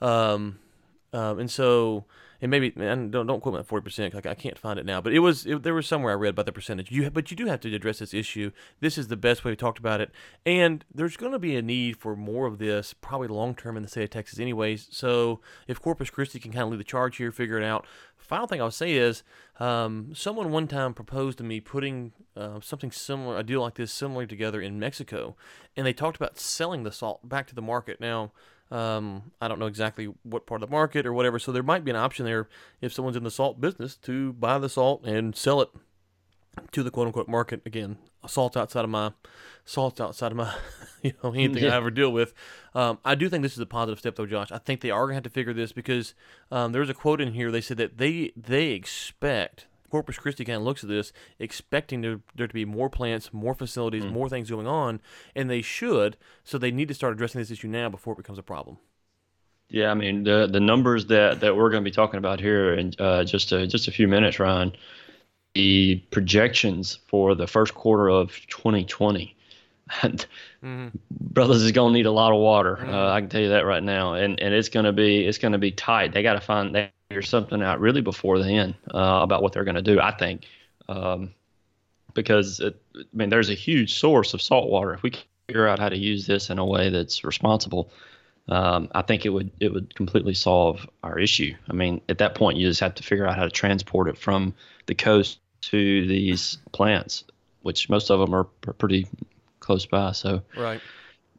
Um, 0.00 0.58
um, 1.12 1.38
and 1.38 1.50
so 1.50 2.04
and 2.40 2.50
maybe 2.50 2.72
and 2.76 3.12
don't 3.12 3.26
don't 3.26 3.40
quote 3.40 3.54
me 3.54 3.60
at 3.60 3.66
forty 3.66 3.84
percent. 3.84 4.14
Like 4.14 4.26
I 4.26 4.34
can't 4.34 4.58
find 4.58 4.78
it 4.78 4.86
now, 4.86 5.00
but 5.00 5.12
it 5.12 5.20
was 5.20 5.46
it, 5.46 5.62
there 5.62 5.74
was 5.74 5.86
somewhere 5.86 6.12
I 6.12 6.16
read 6.16 6.30
about 6.30 6.46
the 6.46 6.52
percentage. 6.52 6.90
You 6.90 7.10
but 7.10 7.30
you 7.30 7.36
do 7.36 7.46
have 7.46 7.60
to 7.60 7.74
address 7.74 7.98
this 7.98 8.14
issue. 8.14 8.50
This 8.80 8.96
is 8.98 9.08
the 9.08 9.16
best 9.16 9.44
way 9.44 9.52
we 9.52 9.56
talked 9.56 9.78
about 9.78 10.00
it, 10.00 10.10
and 10.46 10.84
there's 10.94 11.16
going 11.16 11.32
to 11.32 11.38
be 11.38 11.56
a 11.56 11.62
need 11.62 11.96
for 11.96 12.16
more 12.16 12.46
of 12.46 12.58
this 12.58 12.94
probably 12.94 13.28
long 13.28 13.54
term 13.54 13.76
in 13.76 13.82
the 13.82 13.88
state 13.88 14.04
of 14.04 14.10
Texas, 14.10 14.38
anyways. 14.38 14.88
So 14.90 15.40
if 15.66 15.80
Corpus 15.80 16.10
Christi 16.10 16.38
can 16.38 16.52
kind 16.52 16.64
of 16.64 16.70
lead 16.70 16.80
the 16.80 16.84
charge 16.84 17.16
here, 17.16 17.32
figure 17.32 17.58
it 17.58 17.64
out. 17.64 17.86
Final 18.16 18.46
thing 18.46 18.60
I'll 18.60 18.70
say 18.70 18.92
is, 18.92 19.24
um, 19.58 20.12
someone 20.14 20.52
one 20.52 20.68
time 20.68 20.94
proposed 20.94 21.38
to 21.38 21.44
me 21.44 21.58
putting 21.58 22.12
uh, 22.36 22.60
something 22.60 22.92
similar, 22.92 23.36
a 23.36 23.42
deal 23.42 23.60
like 23.60 23.74
this, 23.74 23.92
similar 23.92 24.24
together 24.24 24.60
in 24.60 24.78
Mexico, 24.78 25.34
and 25.76 25.84
they 25.84 25.92
talked 25.92 26.16
about 26.16 26.38
selling 26.38 26.84
the 26.84 26.92
salt 26.92 27.28
back 27.28 27.48
to 27.48 27.54
the 27.56 27.62
market. 27.62 28.00
Now 28.00 28.30
um, 28.70 29.32
I 29.40 29.48
don't 29.48 29.58
know 29.58 29.66
exactly 29.66 30.06
what 30.22 30.46
part 30.46 30.62
of 30.62 30.68
the 30.68 30.72
market 30.72 31.06
or 31.06 31.12
whatever. 31.12 31.38
So 31.38 31.52
there 31.52 31.62
might 31.62 31.84
be 31.84 31.90
an 31.90 31.96
option 31.96 32.24
there 32.24 32.48
if 32.80 32.92
someone's 32.92 33.16
in 33.16 33.24
the 33.24 33.30
salt 33.30 33.60
business 33.60 33.96
to 33.98 34.32
buy 34.34 34.58
the 34.58 34.68
salt 34.68 35.04
and 35.04 35.34
sell 35.34 35.60
it 35.60 35.70
to 36.72 36.82
the 36.82 36.90
quote 36.90 37.06
unquote 37.06 37.28
market. 37.28 37.62
Again, 37.66 37.98
salt 38.26 38.56
outside 38.56 38.84
of 38.84 38.90
my 38.90 39.12
salt 39.64 40.00
outside 40.00 40.32
of 40.32 40.36
my 40.36 40.54
you 41.02 41.12
know 41.22 41.32
anything 41.32 41.64
yeah. 41.64 41.74
I 41.74 41.76
ever 41.76 41.90
deal 41.90 42.12
with. 42.12 42.32
Um, 42.74 42.98
I 43.04 43.14
do 43.14 43.28
think 43.28 43.42
this 43.42 43.54
is 43.54 43.58
a 43.58 43.66
positive 43.66 43.98
step 43.98 44.16
though, 44.16 44.26
Josh. 44.26 44.52
I 44.52 44.58
think 44.58 44.80
they 44.80 44.90
are 44.90 45.06
gonna 45.06 45.14
have 45.14 45.24
to 45.24 45.30
figure 45.30 45.52
this 45.52 45.72
because 45.72 46.14
um, 46.50 46.72
there's 46.72 46.90
a 46.90 46.94
quote 46.94 47.20
in 47.20 47.32
here. 47.32 47.50
They 47.50 47.60
said 47.60 47.76
that 47.78 47.98
they 47.98 48.32
they 48.36 48.68
expect 48.68 49.66
Corpus 49.90 50.18
Christi 50.18 50.44
kind 50.44 50.56
of 50.56 50.62
looks 50.62 50.82
at 50.82 50.88
this, 50.88 51.12
expecting 51.38 52.00
there, 52.00 52.20
there 52.34 52.46
to 52.46 52.54
be 52.54 52.64
more 52.64 52.88
plants, 52.88 53.32
more 53.32 53.54
facilities, 53.54 54.04
mm. 54.04 54.12
more 54.12 54.28
things 54.28 54.50
going 54.50 54.66
on, 54.66 55.00
and 55.34 55.50
they 55.50 55.62
should. 55.62 56.16
So 56.44 56.58
they 56.58 56.70
need 56.70 56.88
to 56.88 56.94
start 56.94 57.12
addressing 57.12 57.40
this 57.40 57.50
issue 57.50 57.68
now 57.68 57.88
before 57.88 58.14
it 58.14 58.18
becomes 58.18 58.38
a 58.38 58.42
problem. 58.42 58.78
Yeah, 59.68 59.90
I 59.90 59.94
mean 59.94 60.24
the 60.24 60.48
the 60.50 60.58
numbers 60.58 61.06
that, 61.06 61.40
that 61.40 61.56
we're 61.56 61.70
going 61.70 61.84
to 61.84 61.88
be 61.88 61.94
talking 61.94 62.18
about 62.18 62.40
here 62.40 62.74
in 62.74 62.92
uh, 62.98 63.22
just 63.24 63.52
a, 63.52 63.66
just 63.66 63.86
a 63.86 63.92
few 63.92 64.08
minutes, 64.08 64.40
Ryan. 64.40 64.72
The 65.54 66.02
projections 66.10 66.98
for 67.08 67.34
the 67.34 67.46
first 67.46 67.74
quarter 67.74 68.08
of 68.08 68.32
2020. 68.48 69.36
mm-hmm. 69.90 70.88
Brothers 71.10 71.62
is 71.62 71.72
going 71.72 71.92
to 71.92 71.96
need 71.96 72.06
a 72.06 72.12
lot 72.12 72.32
of 72.32 72.38
water. 72.38 72.76
Mm-hmm. 72.76 72.94
Uh, 72.94 73.10
I 73.10 73.20
can 73.20 73.28
tell 73.28 73.40
you 73.40 73.48
that 73.50 73.64
right 73.64 73.82
now, 73.82 74.14
and 74.14 74.40
and 74.40 74.54
it's 74.54 74.68
going 74.68 74.86
to 74.86 74.92
be 74.92 75.24
it's 75.24 75.38
going 75.38 75.52
to 75.52 75.58
be 75.58 75.70
tight. 75.70 76.12
They 76.12 76.22
got 76.22 76.34
to 76.34 76.40
find 76.40 76.74
they 76.74 76.90
figure 77.10 77.22
something 77.22 77.60
out 77.60 77.80
really 77.80 78.02
before 78.02 78.38
then 78.38 78.72
uh, 78.94 79.18
about 79.22 79.42
what 79.42 79.52
they're 79.52 79.64
going 79.64 79.74
to 79.74 79.82
do. 79.82 80.00
I 80.00 80.12
think 80.12 80.46
um, 80.88 81.34
because 82.14 82.60
it, 82.60 82.80
I 82.96 83.02
mean 83.12 83.30
there's 83.30 83.50
a 83.50 83.54
huge 83.54 83.94
source 83.94 84.32
of 84.32 84.40
salt 84.40 84.70
water. 84.70 84.94
If 84.94 85.02
we 85.02 85.10
can 85.10 85.22
figure 85.48 85.66
out 85.66 85.80
how 85.80 85.88
to 85.88 85.98
use 85.98 86.26
this 86.26 86.50
in 86.50 86.60
a 86.60 86.64
way 86.64 86.88
that's 86.88 87.24
responsible, 87.24 87.90
um, 88.48 88.88
I 88.94 89.02
think 89.02 89.26
it 89.26 89.30
would 89.30 89.50
it 89.58 89.72
would 89.72 89.92
completely 89.96 90.34
solve 90.34 90.88
our 91.02 91.18
issue. 91.18 91.52
I 91.68 91.72
mean 91.72 92.00
at 92.08 92.18
that 92.18 92.36
point 92.36 92.58
you 92.58 92.68
just 92.68 92.80
have 92.80 92.94
to 92.94 93.02
figure 93.02 93.26
out 93.26 93.36
how 93.36 93.44
to 93.44 93.50
transport 93.50 94.08
it 94.08 94.16
from 94.16 94.54
the 94.86 94.94
coast 94.94 95.40
to 95.62 96.06
these 96.06 96.58
plants, 96.70 97.24
which 97.62 97.90
most 97.90 98.10
of 98.10 98.20
them 98.20 98.32
are 98.32 98.44
pretty 98.44 99.08
close 99.58 99.84
by. 99.84 100.12
So 100.12 100.42
right. 100.56 100.80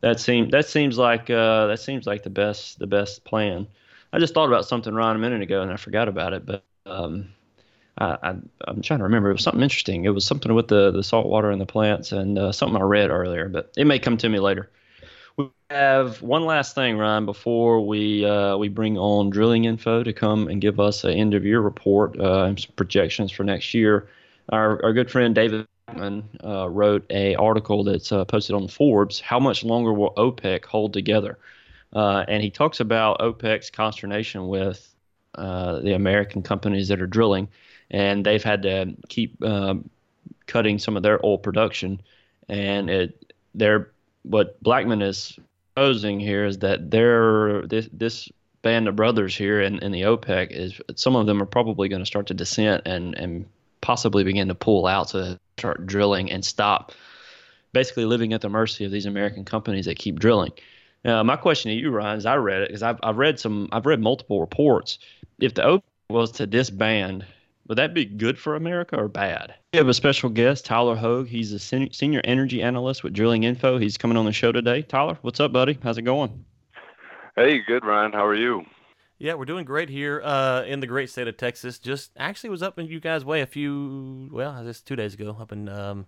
That 0.01 0.19
seems 0.19 0.51
that 0.51 0.67
seems 0.67 0.97
like 0.97 1.29
uh, 1.29 1.67
that 1.67 1.79
seems 1.79 2.05
like 2.05 2.23
the 2.23 2.29
best 2.29 2.77
the 2.77 2.87
best 2.87 3.23
plan. 3.23 3.67
I 4.13 4.19
just 4.19 4.33
thought 4.33 4.47
about 4.47 4.65
something 4.67 4.93
Ron 4.93 5.15
a 5.15 5.19
minute 5.19 5.41
ago 5.41 5.61
and 5.61 5.71
I 5.71 5.77
forgot 5.77 6.07
about 6.07 6.33
it, 6.33 6.45
but 6.45 6.63
um, 6.85 7.29
I, 7.97 8.35
am 8.67 8.81
trying 8.81 8.99
to 8.99 9.03
remember. 9.03 9.29
It 9.29 9.33
was 9.33 9.43
something 9.43 9.61
interesting. 9.61 10.05
It 10.05 10.09
was 10.09 10.25
something 10.25 10.53
with 10.53 10.67
the 10.67 10.91
the 10.91 11.03
salt 11.03 11.27
water 11.27 11.51
and 11.51 11.61
the 11.61 11.65
plants 11.65 12.11
and 12.11 12.37
uh, 12.37 12.51
something 12.51 12.79
I 12.81 12.83
read 12.83 13.09
earlier, 13.09 13.47
but 13.47 13.71
it 13.77 13.85
may 13.85 13.99
come 13.99 14.17
to 14.17 14.29
me 14.29 14.39
later. 14.39 14.69
We 15.37 15.49
have 15.69 16.21
one 16.21 16.45
last 16.45 16.75
thing, 16.75 16.97
Ryan, 16.97 17.25
before 17.25 17.85
we 17.85 18.25
uh, 18.25 18.57
we 18.57 18.69
bring 18.69 18.97
on 18.97 19.29
drilling 19.29 19.65
info 19.65 20.03
to 20.03 20.13
come 20.13 20.47
and 20.47 20.61
give 20.61 20.79
us 20.79 21.03
an 21.03 21.11
end 21.11 21.33
of 21.33 21.45
year 21.45 21.61
report 21.61 22.19
uh, 22.19 22.43
and 22.43 22.59
some 22.59 22.71
projections 22.75 23.31
for 23.31 23.43
next 23.43 23.73
year. 23.73 24.09
Our 24.49 24.83
our 24.83 24.93
good 24.93 25.11
friend 25.11 25.35
David 25.35 25.67
uh, 26.43 26.69
wrote 26.69 27.05
a 27.09 27.35
article 27.35 27.83
that's 27.83 28.11
uh, 28.11 28.25
posted 28.25 28.55
on 28.55 28.67
Forbes. 28.67 29.19
How 29.19 29.39
much 29.39 29.63
longer 29.63 29.93
will 29.93 30.13
OPEC 30.15 30.65
hold 30.65 30.93
together? 30.93 31.37
Uh, 31.93 32.23
and 32.27 32.41
he 32.41 32.49
talks 32.49 32.79
about 32.79 33.19
OPEC's 33.19 33.69
consternation 33.69 34.47
with 34.47 34.93
uh, 35.35 35.79
the 35.79 35.93
American 35.93 36.41
companies 36.41 36.87
that 36.87 37.01
are 37.01 37.07
drilling, 37.07 37.47
and 37.89 38.25
they've 38.25 38.43
had 38.43 38.63
to 38.63 38.95
keep 39.09 39.41
um, 39.43 39.89
cutting 40.47 40.79
some 40.79 40.97
of 40.97 41.03
their 41.03 41.23
oil 41.25 41.37
production. 41.37 42.01
And 42.47 42.89
it, 42.89 43.33
they're 43.55 43.91
what 44.23 44.61
Blackmon 44.63 45.01
is 45.01 45.37
posing 45.75 46.19
here 46.19 46.45
is 46.45 46.59
that 46.59 46.91
they're 46.91 47.65
this 47.67 47.89
this 47.91 48.29
band 48.61 48.87
of 48.87 48.95
brothers 48.95 49.35
here 49.35 49.61
in, 49.61 49.79
in 49.79 49.91
the 49.91 50.03
OPEC 50.03 50.51
is 50.51 50.79
some 50.95 51.15
of 51.15 51.25
them 51.25 51.41
are 51.41 51.47
probably 51.47 51.89
going 51.89 52.01
to 52.01 52.05
start 52.05 52.27
to 52.27 52.33
dissent 52.33 52.83
and 52.85 53.15
and 53.15 53.45
possibly 53.81 54.23
begin 54.23 54.47
to 54.47 54.55
pull 54.55 54.85
out 54.85 55.09
to 55.09 55.39
start 55.57 55.87
drilling 55.87 56.31
and 56.31 56.45
stop 56.45 56.91
basically 57.73 58.05
living 58.05 58.33
at 58.33 58.41
the 58.41 58.49
mercy 58.49 58.85
of 58.85 58.91
these 58.91 59.05
American 59.05 59.45
companies 59.45 59.85
that 59.85 59.97
keep 59.97 60.19
drilling. 60.19 60.51
Uh, 61.03 61.23
my 61.23 61.35
question 61.35 61.71
to 61.71 61.75
you, 61.75 61.89
Ryan, 61.89 62.17
is 62.17 62.25
I 62.25 62.35
read 62.35 62.61
it 62.61 62.69
because 62.69 62.83
I've, 62.83 62.99
I've 63.01 63.17
read 63.17 63.39
some, 63.39 63.69
I've 63.71 63.85
read 63.85 63.99
multiple 63.99 64.39
reports. 64.39 64.99
If 65.39 65.55
the 65.55 65.63
OPEC 65.63 65.83
was 66.09 66.31
to 66.33 66.45
disband, 66.45 67.25
would 67.67 67.77
that 67.77 67.93
be 67.93 68.05
good 68.05 68.37
for 68.37 68.55
America 68.55 68.97
or 68.97 69.07
bad? 69.07 69.55
We 69.73 69.77
have 69.77 69.87
a 69.87 69.93
special 69.93 70.29
guest, 70.29 70.65
Tyler 70.65 70.95
Hogue. 70.95 71.27
He's 71.27 71.53
a 71.53 71.59
senior 71.59 72.21
energy 72.23 72.61
analyst 72.61 73.03
with 73.03 73.13
Drilling 73.13 73.43
Info. 73.43 73.79
He's 73.79 73.97
coming 73.97 74.17
on 74.17 74.25
the 74.25 74.31
show 74.31 74.51
today. 74.51 74.83
Tyler, 74.83 75.17
what's 75.21 75.39
up, 75.39 75.51
buddy? 75.51 75.79
How's 75.81 75.97
it 75.97 76.03
going? 76.03 76.45
Hey, 77.35 77.61
good, 77.65 77.83
Ryan. 77.83 78.11
How 78.11 78.25
are 78.25 78.35
you? 78.35 78.65
Yeah, 79.17 79.35
we're 79.35 79.45
doing 79.45 79.65
great 79.65 79.89
here 79.89 80.21
uh, 80.23 80.63
in 80.63 80.79
the 80.79 80.87
great 80.87 81.09
state 81.09 81.27
of 81.27 81.37
Texas. 81.37 81.79
Just 81.79 82.11
actually 82.17 82.49
was 82.49 82.61
up 82.61 82.77
in 82.77 82.87
you 82.87 82.99
guys' 82.99 83.23
way 83.23 83.41
a 83.41 83.45
few, 83.45 84.29
well, 84.31 84.51
I 84.51 84.63
guess 84.63 84.81
two 84.81 84.95
days 84.95 85.13
ago, 85.13 85.37
up 85.39 85.51
in 85.51 85.69
um, 85.69 86.07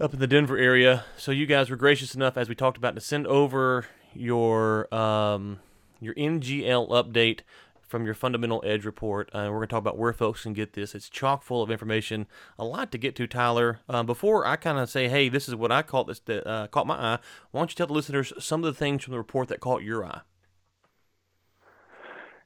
up 0.00 0.14
in 0.14 0.20
the 0.20 0.26
Denver 0.26 0.56
area. 0.56 1.04
So 1.16 1.32
you 1.32 1.46
guys 1.46 1.70
were 1.70 1.76
gracious 1.76 2.14
enough, 2.14 2.36
as 2.36 2.48
we 2.48 2.54
talked 2.54 2.76
about, 2.76 2.94
to 2.94 3.00
send 3.00 3.26
over 3.26 3.86
your 4.14 4.92
um, 4.94 5.60
your 6.00 6.14
NGL 6.14 6.88
update 6.90 7.40
from 7.88 8.04
your 8.04 8.14
fundamental 8.14 8.62
edge 8.64 8.84
report. 8.84 9.30
Uh, 9.32 9.48
we're 9.50 9.56
going 9.56 9.62
to 9.62 9.66
talk 9.68 9.80
about 9.80 9.98
where 9.98 10.12
folks 10.12 10.42
can 10.42 10.52
get 10.52 10.74
this. 10.74 10.94
It's 10.94 11.08
chock 11.08 11.42
full 11.42 11.62
of 11.62 11.70
information, 11.70 12.26
a 12.58 12.64
lot 12.64 12.92
to 12.92 12.98
get 12.98 13.16
to, 13.16 13.26
Tyler. 13.26 13.80
Um, 13.88 14.06
before 14.06 14.46
I 14.46 14.56
kind 14.56 14.78
of 14.78 14.90
say, 14.90 15.08
hey, 15.08 15.28
this 15.28 15.48
is 15.48 15.54
what 15.54 15.72
I 15.72 15.82
caught 15.82 16.06
this 16.06 16.20
that 16.20 16.46
uh, 16.46 16.66
caught 16.68 16.86
my 16.86 16.94
eye. 16.94 17.18
Why 17.50 17.60
don't 17.60 17.70
you 17.70 17.76
tell 17.76 17.86
the 17.86 17.94
listeners 17.94 18.32
some 18.38 18.62
of 18.62 18.66
the 18.66 18.78
things 18.78 19.04
from 19.04 19.12
the 19.12 19.18
report 19.18 19.48
that 19.48 19.60
caught 19.60 19.82
your 19.82 20.04
eye? 20.04 20.20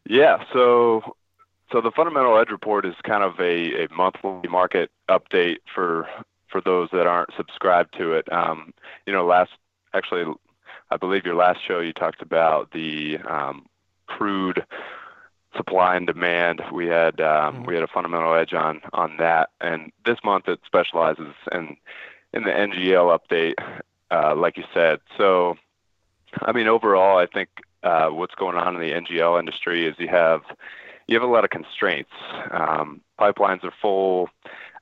Yeah, 0.09 0.39
so 0.53 1.03
so 1.73 1.81
the 1.81 1.93
fundamental 1.95 2.39
edge 2.39 2.51
report 2.51 2.85
is 2.85 2.95
kind 3.03 3.25
of 3.25 3.39
a, 3.41 3.85
a 3.85 3.89
monthly 3.95 4.49
market 4.49 4.91
update 5.09 5.59
for 5.75 6.07
for 6.53 6.61
those 6.61 6.91
that 6.93 7.07
aren't 7.07 7.31
subscribed 7.37 7.97
to 7.99 8.13
it. 8.13 8.31
Um, 8.31 8.73
you 9.07 9.13
know, 9.13 9.27
last 9.27 9.51
actually, 9.95 10.33
I 10.91 10.97
believe 10.97 11.25
your 11.25 11.35
last 11.35 11.61
show 11.67 11.81
you 11.81 11.93
talked 11.93 12.23
about 12.23 12.71
the 12.73 13.19
um, 13.29 13.67
crude 14.07 14.65
supply 15.57 15.97
and 15.97 16.07
demand. 16.07 16.63
We 16.73 16.87
had 16.87 17.21
um, 17.21 17.57
mm-hmm. 17.57 17.65
we 17.65 17.75
had 17.75 17.83
a 17.83 17.89
fundamental 17.89 18.35
edge 18.35 18.53
on 18.53 18.83
on 18.93 19.17
that, 19.19 19.51
and 19.61 19.91
this 20.05 20.19
month 20.23 20.49
it 20.49 20.61
specializes 20.67 21.35
in 21.51 21.77
in 22.33 22.45
the 22.45 22.51
NGL 22.51 23.19
update, 23.19 23.55
uh, 24.11 24.35
like 24.35 24.57
you 24.57 24.65
said. 24.73 25.01
So, 25.19 25.57
I 26.41 26.53
mean, 26.53 26.67
overall, 26.67 27.19
I 27.19 27.27
think 27.27 27.49
uh, 27.83 28.09
what's 28.09 28.35
going 28.35 28.57
on 28.57 28.75
in 28.75 28.81
the 28.81 28.93
NGL 28.93 29.39
industry 29.39 29.87
is 29.87 29.95
you 29.99 30.09
have 30.09 30.43
you 31.07 31.19
have 31.19 31.29
a 31.29 31.33
lot 31.33 31.45
of 31.45 31.51
constraints. 31.51 32.13
Um, 32.51 33.01
pipelines 33.21 33.65
are 33.65 33.75
full, 33.81 34.29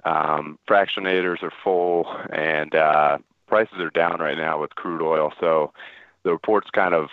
um, 0.05 0.59
fractionators 0.69 1.43
are 1.43 1.53
full, 1.63 2.07
and 2.33 2.75
uh, 2.75 3.19
prices 3.47 3.79
are 3.79 3.91
down 3.91 4.21
right 4.21 4.37
now 4.37 4.61
with 4.61 4.75
crude 4.75 5.03
oil. 5.03 5.33
So 5.41 5.73
the 6.23 6.31
report's 6.31 6.71
kind 6.71 6.95
of 6.95 7.09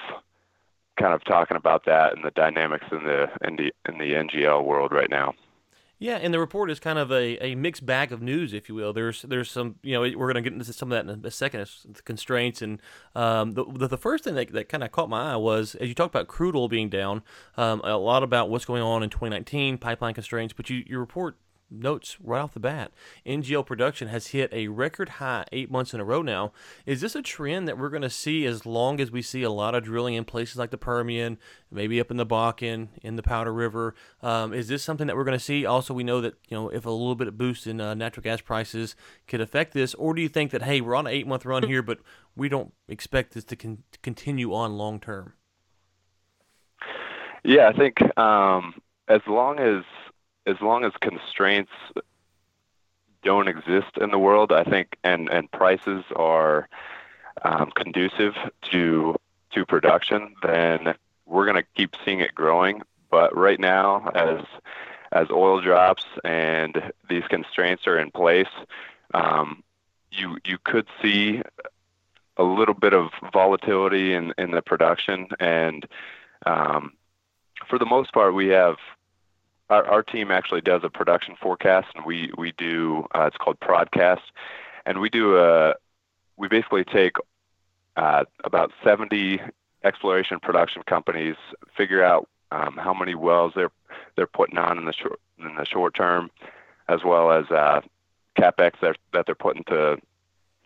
kind 0.99 1.13
of 1.13 1.23
talking 1.25 1.57
about 1.57 1.85
that 1.85 2.15
and 2.15 2.25
the 2.25 2.31
dynamics 2.31 2.85
in 2.91 3.03
the 3.03 3.27
in 3.41 3.55
the 3.55 3.73
in 3.87 3.97
the 3.97 4.13
NGL 4.13 4.63
world 4.63 4.91
right 4.91 5.09
now. 5.09 5.33
Yeah, 5.99 6.17
and 6.17 6.31
the 6.31 6.39
report 6.39 6.69
is 6.69 6.79
kind 6.79 6.99
of 6.99 7.11
a, 7.11 7.43
a 7.43 7.55
mixed 7.55 7.83
bag 7.83 8.11
of 8.11 8.21
news, 8.21 8.53
if 8.53 8.69
you 8.69 8.75
will. 8.75 8.93
There's 8.93 9.23
there's 9.23 9.49
some 9.49 9.77
you 9.81 9.93
know 9.93 10.01
we're 10.01 10.31
going 10.31 10.35
to 10.35 10.47
get 10.47 10.53
into 10.53 10.71
some 10.71 10.91
of 10.91 11.05
that 11.05 11.11
in 11.11 11.25
a 11.25 11.31
second, 11.31 11.67
the 11.85 12.01
constraints 12.03 12.61
and 12.61 12.79
um, 13.15 13.53
the, 13.53 13.65
the, 13.65 13.87
the 13.87 13.97
first 13.97 14.23
thing 14.23 14.35
that, 14.35 14.51
that 14.53 14.69
kind 14.69 14.83
of 14.83 14.91
caught 14.91 15.09
my 15.09 15.33
eye 15.33 15.35
was 15.37 15.73
as 15.75 15.87
you 15.87 15.95
talked 15.95 16.13
about 16.13 16.27
crude 16.27 16.55
oil 16.55 16.67
being 16.67 16.89
down, 16.89 17.23
um, 17.57 17.81
a 17.83 17.97
lot 17.97 18.21
about 18.21 18.47
what's 18.49 18.65
going 18.65 18.83
on 18.83 19.01
in 19.01 19.09
2019 19.09 19.79
pipeline 19.79 20.13
constraints, 20.13 20.53
but 20.53 20.69
you 20.69 20.83
your 20.85 20.99
report 20.99 21.35
notes 21.69 22.17
right 22.23 22.39
off 22.41 22.53
the 22.53 22.59
bat. 22.59 22.91
NGL 23.25 23.65
production 23.65 24.07
has 24.07 24.27
hit 24.27 24.51
a 24.53 24.67
record 24.67 25.09
high 25.09 25.45
eight 25.51 25.69
months 25.69 25.93
in 25.93 25.99
a 25.99 26.05
row 26.05 26.21
now. 26.21 26.51
Is 26.85 27.01
this 27.01 27.15
a 27.15 27.21
trend 27.21 27.67
that 27.67 27.77
we're 27.77 27.89
going 27.89 28.01
to 28.01 28.09
see 28.09 28.45
as 28.45 28.65
long 28.65 28.99
as 28.99 29.11
we 29.11 29.21
see 29.21 29.43
a 29.43 29.49
lot 29.49 29.75
of 29.75 29.83
drilling 29.83 30.13
in 30.13 30.25
places 30.25 30.57
like 30.57 30.71
the 30.71 30.77
Permian, 30.77 31.37
maybe 31.71 31.99
up 31.99 32.11
in 32.11 32.17
the 32.17 32.25
Bakken, 32.25 32.89
in 33.01 33.15
the 33.15 33.23
Powder 33.23 33.53
River? 33.53 33.95
Um, 34.21 34.53
is 34.53 34.67
this 34.67 34.83
something 34.83 35.07
that 35.07 35.15
we're 35.15 35.23
going 35.23 35.37
to 35.37 35.43
see? 35.43 35.65
Also, 35.65 35.93
we 35.93 36.03
know 36.03 36.21
that 36.21 36.35
you 36.49 36.57
know 36.57 36.69
if 36.69 36.85
a 36.85 36.89
little 36.89 37.15
bit 37.15 37.27
of 37.27 37.37
boost 37.37 37.67
in 37.67 37.81
uh, 37.81 37.93
natural 37.93 38.23
gas 38.23 38.41
prices 38.41 38.95
could 39.27 39.41
affect 39.41 39.73
this, 39.73 39.93
or 39.95 40.13
do 40.13 40.21
you 40.21 40.29
think 40.29 40.51
that 40.51 40.63
hey, 40.63 40.81
we're 40.81 40.95
on 40.95 41.07
an 41.07 41.13
eight 41.13 41.27
month 41.27 41.45
run 41.45 41.63
here, 41.63 41.81
but 41.81 41.99
we 42.35 42.49
don't 42.49 42.73
expect 42.87 43.33
this 43.33 43.43
to 43.45 43.55
con- 43.55 43.83
continue 44.01 44.53
on 44.53 44.77
long 44.77 44.99
term? 44.99 45.33
Yeah, 47.43 47.69
I 47.69 47.77
think 47.77 47.95
um, 48.17 48.73
as 49.07 49.21
long 49.25 49.59
as 49.59 49.83
as 50.47 50.59
long 50.61 50.85
as 50.85 50.93
constraints 51.01 51.71
don't 53.23 53.47
exist 53.47 53.97
in 53.99 54.09
the 54.09 54.17
world, 54.17 54.51
I 54.51 54.63
think, 54.63 54.97
and 55.03 55.29
and 55.29 55.51
prices 55.51 56.03
are 56.15 56.69
um, 57.43 57.71
conducive 57.75 58.33
to 58.71 59.15
to 59.51 59.65
production, 59.65 60.35
then 60.41 60.95
we're 61.25 61.45
going 61.45 61.57
to 61.57 61.67
keep 61.75 61.95
seeing 62.03 62.21
it 62.21 62.33
growing. 62.33 62.81
But 63.11 63.35
right 63.35 63.59
now, 63.59 64.09
as 64.15 64.45
as 65.11 65.27
oil 65.29 65.61
drops 65.61 66.05
and 66.23 66.91
these 67.09 67.23
constraints 67.29 67.85
are 67.85 67.99
in 67.99 68.11
place, 68.11 68.53
um, 69.13 69.63
you 70.11 70.37
you 70.45 70.57
could 70.63 70.87
see 71.01 71.41
a 72.37 72.43
little 72.43 72.75
bit 72.75 72.93
of 72.93 73.09
volatility 73.33 74.13
in 74.13 74.33
in 74.37 74.51
the 74.51 74.61
production, 74.61 75.27
and 75.39 75.85
um, 76.45 76.93
for 77.67 77.77
the 77.77 77.85
most 77.85 78.13
part, 78.13 78.33
we 78.33 78.47
have 78.47 78.77
our, 79.69 80.03
team 80.03 80.31
actually 80.31 80.61
does 80.61 80.81
a 80.83 80.89
production 80.89 81.35
forecast, 81.41 81.87
and 81.95 82.05
we 82.05 82.31
we 82.37 82.53
do 82.53 83.05
uh, 83.13 83.25
it's 83.25 83.37
called 83.37 83.59
Prodcast, 83.59 84.21
and 84.85 84.99
we 84.99 85.09
do 85.09 85.37
a 85.37 85.75
we 86.37 86.47
basically 86.47 86.83
take 86.83 87.17
uh, 87.95 88.23
about 88.43 88.71
70 88.83 89.41
exploration 89.83 90.39
production 90.39 90.83
companies, 90.85 91.35
figure 91.75 92.03
out 92.03 92.29
um, 92.51 92.77
how 92.77 92.93
many 92.93 93.15
wells 93.15 93.53
they're 93.55 93.71
they're 94.15 94.27
putting 94.27 94.57
on 94.57 94.77
in 94.77 94.85
the 94.85 94.93
short 94.93 95.19
in 95.39 95.55
the 95.55 95.65
short 95.65 95.93
term, 95.93 96.31
as 96.87 97.03
well 97.03 97.31
as 97.31 97.49
uh, 97.51 97.81
capex 98.37 98.79
that 98.81 98.97
that 99.13 99.25
they're 99.25 99.35
putting 99.35 99.63
to 99.65 99.97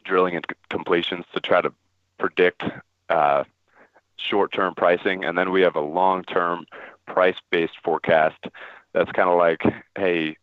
drilling 0.04 0.36
and 0.36 0.46
completions 0.70 1.26
to 1.34 1.40
try 1.40 1.62
to 1.62 1.72
predict 2.18 2.64
uh, 3.10 3.44
short-term 4.18 4.76
pricing, 4.76 5.24
and 5.24 5.38
then 5.38 5.52
we 5.52 5.62
have 5.62 5.76
a 5.76 5.82
long-term 5.82 6.66
price-based 7.08 7.78
forecast 7.84 8.48
that's 8.94 9.12
kind 9.12 9.30
of 9.30 9.38
like, 9.38 9.62
hey, 9.96 10.38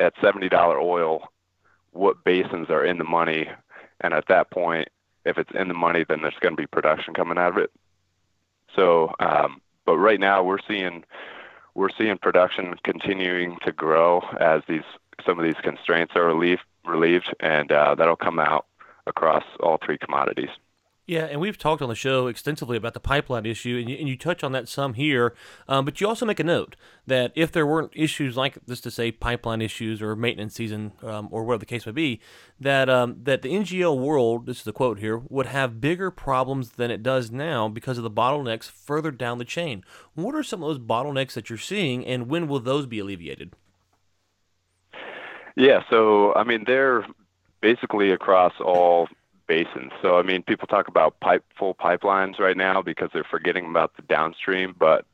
at 0.00 0.14
seventy 0.20 0.48
dollar 0.48 0.78
oil, 0.78 1.28
what 1.92 2.24
basins 2.24 2.70
are 2.70 2.84
in 2.84 2.98
the 2.98 3.04
money? 3.04 3.48
And 4.00 4.14
at 4.14 4.26
that 4.28 4.50
point, 4.50 4.88
if 5.24 5.38
it's 5.38 5.50
in 5.54 5.68
the 5.68 5.74
money, 5.74 6.04
then 6.08 6.22
there's 6.22 6.38
going 6.40 6.56
to 6.56 6.60
be 6.60 6.66
production 6.66 7.14
coming 7.14 7.38
out 7.38 7.52
of 7.52 7.58
it. 7.58 7.70
So, 8.74 9.14
um, 9.20 9.60
but 9.84 9.98
right 9.98 10.18
now 10.18 10.42
we're 10.42 10.58
seeing 10.66 11.04
we're 11.74 11.90
seeing 11.96 12.18
production 12.18 12.74
continuing 12.84 13.58
to 13.64 13.72
grow 13.72 14.22
as 14.40 14.62
these 14.68 14.82
some 15.24 15.38
of 15.38 15.44
these 15.44 15.60
constraints 15.62 16.14
are 16.16 16.24
relieved, 16.24 16.62
relieved 16.84 17.32
and 17.40 17.70
uh, 17.70 17.94
that'll 17.94 18.16
come 18.16 18.38
out 18.38 18.66
across 19.06 19.44
all 19.60 19.78
three 19.84 19.98
commodities. 19.98 20.50
Yeah, 21.12 21.26
and 21.26 21.42
we've 21.42 21.58
talked 21.58 21.82
on 21.82 21.90
the 21.90 21.94
show 21.94 22.26
extensively 22.26 22.74
about 22.78 22.94
the 22.94 23.00
pipeline 23.00 23.44
issue, 23.44 23.76
and 23.78 23.90
you, 23.90 23.98
and 23.98 24.08
you 24.08 24.16
touch 24.16 24.42
on 24.42 24.52
that 24.52 24.66
some 24.66 24.94
here. 24.94 25.34
Um, 25.68 25.84
but 25.84 26.00
you 26.00 26.08
also 26.08 26.24
make 26.24 26.40
a 26.40 26.44
note 26.44 26.74
that 27.06 27.32
if 27.34 27.52
there 27.52 27.66
weren't 27.66 27.92
issues 27.94 28.34
like 28.34 28.56
this, 28.64 28.80
to 28.80 28.90
say 28.90 29.12
pipeline 29.12 29.60
issues 29.60 30.00
or 30.00 30.16
maintenance 30.16 30.54
season 30.54 30.92
um, 31.02 31.28
or 31.30 31.44
whatever 31.44 31.58
the 31.60 31.66
case 31.66 31.84
may 31.84 31.92
be, 31.92 32.18
that 32.58 32.88
um, 32.88 33.18
that 33.24 33.42
the 33.42 33.50
NGL 33.50 33.98
world, 33.98 34.46
this 34.46 34.62
is 34.62 34.66
a 34.66 34.72
quote 34.72 35.00
here, 35.00 35.18
would 35.28 35.44
have 35.44 35.82
bigger 35.82 36.10
problems 36.10 36.70
than 36.70 36.90
it 36.90 37.02
does 37.02 37.30
now 37.30 37.68
because 37.68 37.98
of 37.98 38.04
the 38.04 38.10
bottlenecks 38.10 38.70
further 38.70 39.10
down 39.10 39.36
the 39.36 39.44
chain. 39.44 39.84
What 40.14 40.34
are 40.34 40.42
some 40.42 40.62
of 40.62 40.70
those 40.70 40.78
bottlenecks 40.78 41.34
that 41.34 41.50
you're 41.50 41.58
seeing, 41.58 42.06
and 42.06 42.30
when 42.30 42.48
will 42.48 42.60
those 42.60 42.86
be 42.86 43.00
alleviated? 43.00 43.52
Yeah, 45.56 45.82
so 45.90 46.32
I 46.32 46.44
mean 46.44 46.64
they're 46.66 47.04
basically 47.60 48.12
across 48.12 48.54
all 48.64 49.08
basins. 49.46 49.92
So 50.00 50.18
I 50.18 50.22
mean, 50.22 50.42
people 50.42 50.66
talk 50.66 50.88
about 50.88 51.18
pipe 51.20 51.44
full 51.58 51.74
pipelines 51.74 52.38
right 52.38 52.56
now 52.56 52.82
because 52.82 53.10
they're 53.12 53.24
forgetting 53.24 53.66
about 53.66 53.96
the 53.96 54.02
downstream, 54.02 54.74
but 54.78 55.04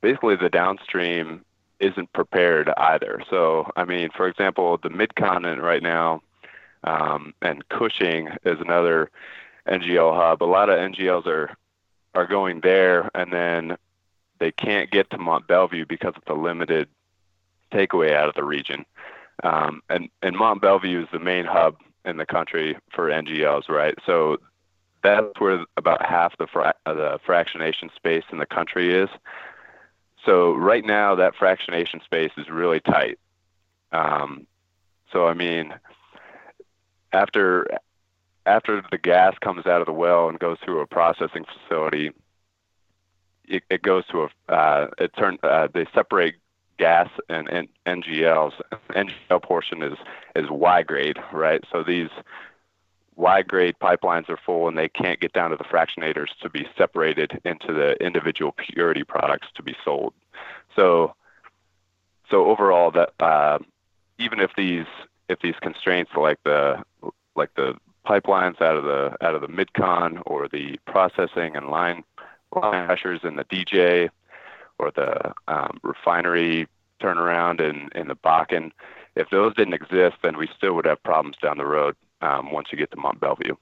basically 0.00 0.36
the 0.36 0.48
downstream 0.48 1.44
isn't 1.78 2.12
prepared 2.12 2.70
either. 2.76 3.22
So 3.30 3.70
I 3.76 3.84
mean, 3.84 4.10
for 4.16 4.28
example, 4.28 4.78
the 4.82 4.90
Midcontinent 4.90 5.62
right 5.62 5.82
now, 5.82 6.22
um, 6.84 7.34
and 7.42 7.68
Cushing 7.68 8.28
is 8.44 8.60
another 8.60 9.10
NGL 9.66 10.14
hub. 10.14 10.42
A 10.42 10.44
lot 10.44 10.68
of 10.68 10.78
NGLs 10.78 11.26
are 11.26 11.56
are 12.14 12.26
going 12.26 12.60
there, 12.60 13.10
and 13.14 13.32
then 13.32 13.76
they 14.38 14.50
can't 14.50 14.90
get 14.90 15.10
to 15.10 15.18
Mont 15.18 15.46
Belvieu 15.46 15.86
because 15.86 16.14
of 16.16 16.24
the 16.26 16.34
limited 16.34 16.88
takeaway 17.72 18.14
out 18.14 18.28
of 18.28 18.34
the 18.34 18.44
region. 18.44 18.84
Um, 19.42 19.82
and 19.88 20.08
and 20.22 20.36
Mont 20.36 20.60
Belvieu 20.60 21.02
is 21.02 21.08
the 21.12 21.18
main 21.18 21.44
hub 21.44 21.76
in 22.04 22.16
the 22.16 22.26
country 22.26 22.76
for 22.92 23.08
NGLs, 23.08 23.68
right? 23.68 23.94
So 24.06 24.38
that's 25.02 25.38
where 25.38 25.64
about 25.76 26.04
half 26.04 26.36
the 26.38 26.46
fra- 26.46 26.74
the 26.84 27.18
fractionation 27.26 27.94
space 27.94 28.24
in 28.32 28.38
the 28.38 28.46
country 28.46 28.94
is. 28.94 29.08
So 30.24 30.52
right 30.52 30.84
now, 30.84 31.14
that 31.14 31.34
fractionation 31.34 32.04
space 32.04 32.32
is 32.36 32.48
really 32.50 32.80
tight. 32.80 33.18
Um, 33.92 34.46
so 35.12 35.26
I 35.26 35.34
mean, 35.34 35.74
after 37.12 37.66
after 38.46 38.82
the 38.90 38.98
gas 38.98 39.34
comes 39.40 39.66
out 39.66 39.80
of 39.80 39.86
the 39.86 39.92
well 39.92 40.28
and 40.28 40.38
goes 40.38 40.58
through 40.64 40.80
a 40.80 40.86
processing 40.86 41.44
facility, 41.44 42.10
it, 43.46 43.62
it 43.70 43.82
goes 43.82 44.06
to 44.08 44.28
a 44.48 44.52
uh, 44.52 44.88
it 44.98 45.12
turn 45.16 45.38
uh, 45.42 45.68
they 45.72 45.86
separate 45.94 46.36
gas 46.80 47.08
and, 47.28 47.48
and 47.48 47.68
NGLs. 47.86 48.52
NGL 48.90 49.42
portion 49.42 49.82
is 49.82 49.98
is 50.34 50.50
Y 50.50 50.82
grade, 50.82 51.18
right? 51.32 51.62
So 51.70 51.84
these 51.84 52.08
Y 53.16 53.42
grade 53.42 53.76
pipelines 53.80 54.30
are 54.30 54.38
full 54.44 54.66
and 54.66 54.78
they 54.78 54.88
can't 54.88 55.20
get 55.20 55.32
down 55.34 55.50
to 55.50 55.56
the 55.56 55.64
fractionators 55.64 56.28
to 56.40 56.48
be 56.48 56.66
separated 56.76 57.38
into 57.44 57.72
the 57.72 58.02
individual 58.04 58.52
purity 58.52 59.04
products 59.04 59.48
to 59.56 59.62
be 59.62 59.76
sold. 59.84 60.14
So 60.74 61.14
so 62.30 62.46
overall, 62.46 62.90
that 62.92 63.12
uh, 63.20 63.58
even 64.18 64.40
if 64.40 64.50
these 64.56 64.86
if 65.28 65.40
these 65.40 65.56
constraints 65.60 66.12
like 66.16 66.42
the 66.44 66.82
like 67.36 67.54
the 67.56 67.74
pipelines 68.06 68.60
out 68.62 68.76
of 68.76 68.84
the 68.84 69.16
out 69.20 69.34
of 69.34 69.42
the 69.42 69.48
midcon 69.48 70.22
or 70.24 70.48
the 70.48 70.78
processing 70.86 71.56
and 71.56 71.68
line 71.68 72.02
line 72.54 72.86
pressures 72.86 73.20
in 73.22 73.36
the 73.36 73.44
DJ 73.44 74.08
or 74.80 74.90
the 74.90 75.32
um, 75.48 75.78
refinery 75.82 76.66
turnaround 77.00 77.60
in 77.60 77.88
in 77.94 78.08
the 78.08 78.16
Bakken, 78.16 78.72
if 79.16 79.28
those 79.30 79.54
didn't 79.54 79.74
exist, 79.74 80.16
then 80.22 80.36
we 80.36 80.48
still 80.56 80.74
would 80.74 80.86
have 80.86 81.02
problems 81.02 81.36
down 81.42 81.58
the 81.58 81.66
road 81.66 81.94
um, 82.22 82.52
once 82.52 82.68
you 82.70 82.78
get 82.78 82.90
to 82.90 82.96
Mont 82.96 83.20
Belvieu. 83.20 83.56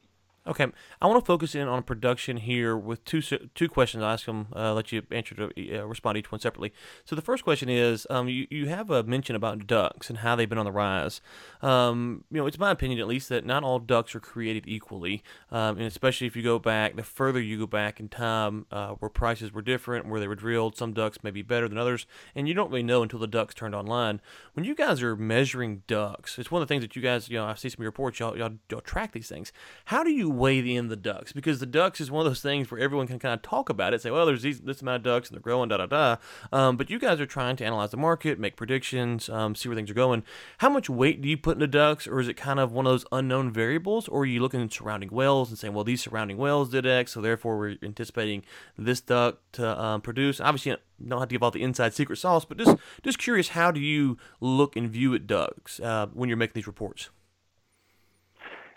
Okay, 0.48 0.66
I 1.02 1.06
want 1.06 1.22
to 1.22 1.26
focus 1.26 1.54
in 1.54 1.68
on 1.68 1.82
production 1.82 2.38
here 2.38 2.74
with 2.74 3.04
two 3.04 3.20
two 3.20 3.68
questions. 3.68 4.02
I'll 4.02 4.12
ask 4.12 4.24
them, 4.24 4.46
uh, 4.56 4.72
let 4.72 4.90
you 4.92 5.02
answer 5.10 5.34
to 5.34 5.78
uh, 5.78 5.84
respond 5.84 6.14
to 6.14 6.20
each 6.20 6.32
one 6.32 6.40
separately. 6.40 6.72
So 7.04 7.14
the 7.14 7.20
first 7.20 7.44
question 7.44 7.68
is, 7.68 8.06
um, 8.08 8.28
you 8.28 8.46
you 8.50 8.68
have 8.68 8.88
a 8.88 9.02
mention 9.02 9.36
about 9.36 9.66
DUCs 9.66 10.08
and 10.08 10.20
how 10.20 10.36
they've 10.36 10.48
been 10.48 10.56
on 10.56 10.64
the 10.64 10.72
rise. 10.72 11.20
Um, 11.60 12.24
you 12.30 12.38
know, 12.38 12.46
it's 12.46 12.58
my 12.58 12.70
opinion 12.70 12.98
at 12.98 13.06
least 13.06 13.28
that 13.28 13.44
not 13.44 13.62
all 13.62 13.78
DUCs 13.78 14.14
are 14.14 14.20
created 14.20 14.64
equally, 14.66 15.22
um, 15.50 15.76
and 15.76 15.86
especially 15.86 16.26
if 16.26 16.34
you 16.34 16.42
go 16.42 16.58
back, 16.58 16.96
the 16.96 17.02
further 17.02 17.42
you 17.42 17.58
go 17.58 17.66
back 17.66 18.00
in 18.00 18.08
time, 18.08 18.64
uh, 18.72 18.92
where 18.92 19.10
prices 19.10 19.52
were 19.52 19.60
different, 19.60 20.08
where 20.08 20.18
they 20.18 20.28
were 20.28 20.34
drilled, 20.34 20.78
some 20.78 20.94
DUCs 20.94 21.22
may 21.22 21.30
be 21.30 21.42
better 21.42 21.68
than 21.68 21.76
others, 21.76 22.06
and 22.34 22.48
you 22.48 22.54
don't 22.54 22.70
really 22.70 22.82
know 22.82 23.02
until 23.02 23.18
the 23.18 23.28
DUCs 23.28 23.52
turned 23.52 23.74
online. 23.74 24.18
When 24.54 24.64
you 24.64 24.74
guys 24.74 25.02
are 25.02 25.14
measuring 25.14 25.82
DUCs, 25.86 26.38
it's 26.38 26.50
one 26.50 26.62
of 26.62 26.66
the 26.66 26.72
things 26.72 26.82
that 26.82 26.96
you 26.96 27.02
guys, 27.02 27.28
you 27.28 27.36
know, 27.36 27.44
I 27.44 27.54
see 27.54 27.68
some 27.68 27.80
of 27.80 27.80
your 27.80 27.90
reports, 27.90 28.18
y'all, 28.18 28.34
y'all, 28.34 28.54
y'all 28.70 28.80
track 28.80 29.12
these 29.12 29.28
things. 29.28 29.52
How 29.84 30.02
do 30.02 30.10
you 30.10 30.37
weigh 30.38 30.58
in 30.58 30.88
the 30.88 30.96
DUCs 30.96 31.34
because 31.34 31.60
the 31.60 31.66
DUCs 31.66 32.00
is 32.00 32.10
one 32.10 32.24
of 32.24 32.30
those 32.30 32.40
things 32.40 32.70
where 32.70 32.80
everyone 32.80 33.06
can 33.06 33.18
kind 33.18 33.34
of 33.34 33.42
talk 33.42 33.68
about 33.68 33.94
it, 33.94 34.02
say, 34.02 34.10
well, 34.10 34.26
there's 34.26 34.42
these, 34.42 34.60
this 34.60 34.82
amount 34.82 35.06
of 35.06 35.22
DUCs 35.22 35.28
and 35.28 35.36
they're 35.36 35.40
growing, 35.40 35.68
da 35.68 35.78
da 35.78 35.86
da. 35.86 36.16
Um, 36.52 36.76
but 36.76 36.90
you 36.90 36.98
guys 36.98 37.20
are 37.20 37.26
trying 37.26 37.56
to 37.56 37.64
analyze 37.64 37.90
the 37.90 37.96
market, 37.96 38.38
make 38.38 38.56
predictions, 38.56 39.28
um, 39.28 39.54
see 39.54 39.68
where 39.68 39.76
things 39.76 39.90
are 39.90 39.94
going. 39.94 40.22
How 40.58 40.68
much 40.68 40.88
weight 40.88 41.20
do 41.20 41.28
you 41.28 41.36
put 41.36 41.60
into 41.60 41.78
DUCs, 41.78 42.08
or 42.08 42.20
is 42.20 42.28
it 42.28 42.34
kind 42.34 42.60
of 42.60 42.72
one 42.72 42.86
of 42.86 42.92
those 42.92 43.06
unknown 43.12 43.52
variables, 43.52 44.08
or 44.08 44.22
are 44.22 44.26
you 44.26 44.40
looking 44.40 44.62
at 44.62 44.72
surrounding 44.72 45.10
wells 45.10 45.50
and 45.50 45.58
saying, 45.58 45.74
well, 45.74 45.84
these 45.84 46.02
surrounding 46.02 46.36
wells 46.36 46.70
did 46.70 46.86
X, 46.86 47.12
so 47.12 47.20
therefore 47.20 47.58
we're 47.58 47.76
anticipating 47.82 48.44
this 48.76 49.00
DUC 49.00 49.36
to 49.52 49.80
um, 49.80 50.00
produce? 50.00 50.40
Obviously, 50.40 50.72
you 50.72 51.08
don't 51.08 51.20
have 51.20 51.28
to 51.28 51.34
give 51.34 51.42
all 51.42 51.50
the 51.50 51.62
inside 51.62 51.94
secret 51.94 52.16
sauce, 52.16 52.44
but 52.44 52.58
just 52.58 52.76
just 53.02 53.18
curious, 53.18 53.48
how 53.50 53.70
do 53.70 53.80
you 53.80 54.16
look 54.40 54.76
and 54.76 54.90
view 54.90 55.14
at 55.14 55.26
DUCs 55.26 55.82
uh, 55.82 56.06
when 56.12 56.28
you're 56.28 56.38
making 56.38 56.54
these 56.54 56.66
reports? 56.66 57.10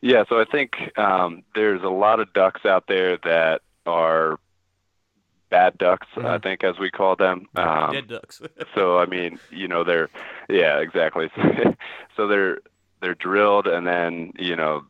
Yeah, 0.01 0.23
so 0.27 0.39
I 0.39 0.45
think 0.45 0.97
um, 0.97 1.43
there's 1.53 1.83
a 1.83 1.89
lot 1.89 2.19
of 2.19 2.33
DUCs 2.33 2.65
out 2.65 2.85
there 2.87 3.17
that 3.23 3.61
are 3.85 4.39
bad 5.51 5.77
DUCs, 5.77 5.99
mm-hmm. 6.15 6.25
I 6.25 6.39
think, 6.39 6.63
as 6.63 6.79
we 6.79 6.89
call 6.89 7.15
them. 7.15 7.45
Um, 7.55 7.93
Dead 7.93 8.07
DUCs. 8.07 8.47
so 8.75 8.97
I 8.97 9.05
mean, 9.05 9.39
you 9.51 9.67
know, 9.67 9.83
they're 9.83 10.09
yeah, 10.49 10.79
exactly. 10.79 11.29
so 12.17 12.27
they're 12.27 12.59
they're 13.01 13.15
drilled, 13.15 13.67
and 13.67 13.85
then 13.85 14.33
you 14.39 14.55
know, 14.55 14.83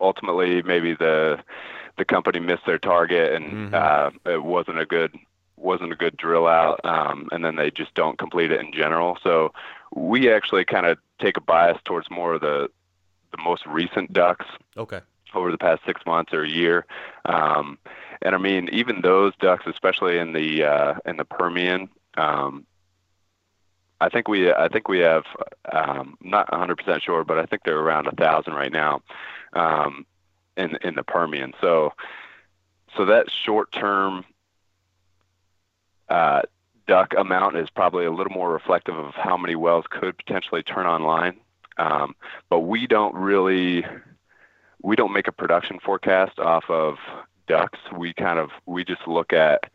ultimately 0.00 0.62
maybe 0.62 0.94
the 0.94 1.38
the 1.96 2.04
company 2.04 2.40
missed 2.40 2.66
their 2.66 2.78
target, 2.78 3.32
and 3.34 3.72
mm-hmm. 3.72 3.74
uh, 3.74 4.32
it 4.32 4.42
wasn't 4.42 4.80
a 4.80 4.86
good 4.86 5.14
wasn't 5.56 5.92
a 5.92 5.96
good 5.96 6.16
drill 6.16 6.48
out, 6.48 6.80
um, 6.84 7.28
and 7.30 7.44
then 7.44 7.54
they 7.56 7.70
just 7.70 7.94
don't 7.94 8.18
complete 8.18 8.50
it 8.50 8.60
in 8.60 8.72
general. 8.72 9.16
So 9.22 9.52
we 9.94 10.30
actually 10.30 10.64
kind 10.64 10.86
of 10.86 10.98
take 11.20 11.36
a 11.36 11.40
bias 11.40 11.78
towards 11.84 12.10
more 12.10 12.34
of 12.34 12.40
the 12.40 12.68
the 13.30 13.42
most 13.42 13.66
recent 13.66 14.12
DUCs. 14.12 14.46
Okay. 14.76 15.00
Over 15.34 15.50
the 15.50 15.58
past 15.58 15.82
six 15.84 16.00
months 16.06 16.32
or 16.32 16.44
a 16.44 16.48
year, 16.48 16.86
um, 17.26 17.78
and 18.22 18.34
I 18.34 18.38
mean 18.38 18.70
even 18.72 19.02
those 19.02 19.34
DUCs, 19.36 19.66
especially 19.66 20.18
in 20.18 20.32
the 20.32 20.64
uh, 20.64 20.94
in 21.04 21.16
the 21.16 21.24
Permian, 21.24 21.88
um, 22.16 22.64
I 24.00 24.08
think 24.08 24.28
we 24.28 24.52
I 24.52 24.68
think 24.68 24.88
we 24.88 25.00
have 25.00 25.24
um, 25.70 26.16
not 26.22 26.48
100% 26.50 27.02
sure, 27.02 27.24
but 27.24 27.38
I 27.38 27.44
think 27.44 27.62
they're 27.64 27.78
around 27.78 28.06
a 28.06 28.12
thousand 28.12 28.54
right 28.54 28.72
now 28.72 29.02
um, 29.52 30.06
in 30.56 30.76
in 30.82 30.94
the 30.94 31.02
Permian. 31.02 31.52
So 31.60 31.92
so 32.96 33.04
that 33.06 33.26
short 33.30 33.72
term 33.72 34.24
uh, 36.08 36.42
DUC 36.88 37.18
amount 37.18 37.56
is 37.56 37.68
probably 37.70 38.04
a 38.06 38.12
little 38.12 38.32
more 38.32 38.52
reflective 38.52 38.96
of 38.96 39.14
how 39.14 39.36
many 39.36 39.56
wells 39.56 39.84
could 39.90 40.16
potentially 40.16 40.62
turn 40.62 40.86
online 40.86 41.36
um, 41.78 42.14
but 42.50 42.60
we 42.60 42.86
don't 42.86 43.14
really 43.14 43.84
we 44.82 44.96
don't 44.96 45.12
make 45.12 45.28
a 45.28 45.32
production 45.32 45.78
forecast 45.80 46.38
off 46.38 46.64
of 46.68 46.96
DUCs. 47.48 47.96
We 47.96 48.12
kind 48.12 48.38
of 48.38 48.50
we 48.66 48.84
just 48.84 49.06
look 49.06 49.32
at 49.32 49.70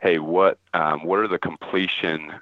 hey 0.00 0.18
what 0.18 0.58
um, 0.74 1.04
what 1.04 1.18
are 1.20 1.28
the 1.28 1.38
completion 1.38 2.32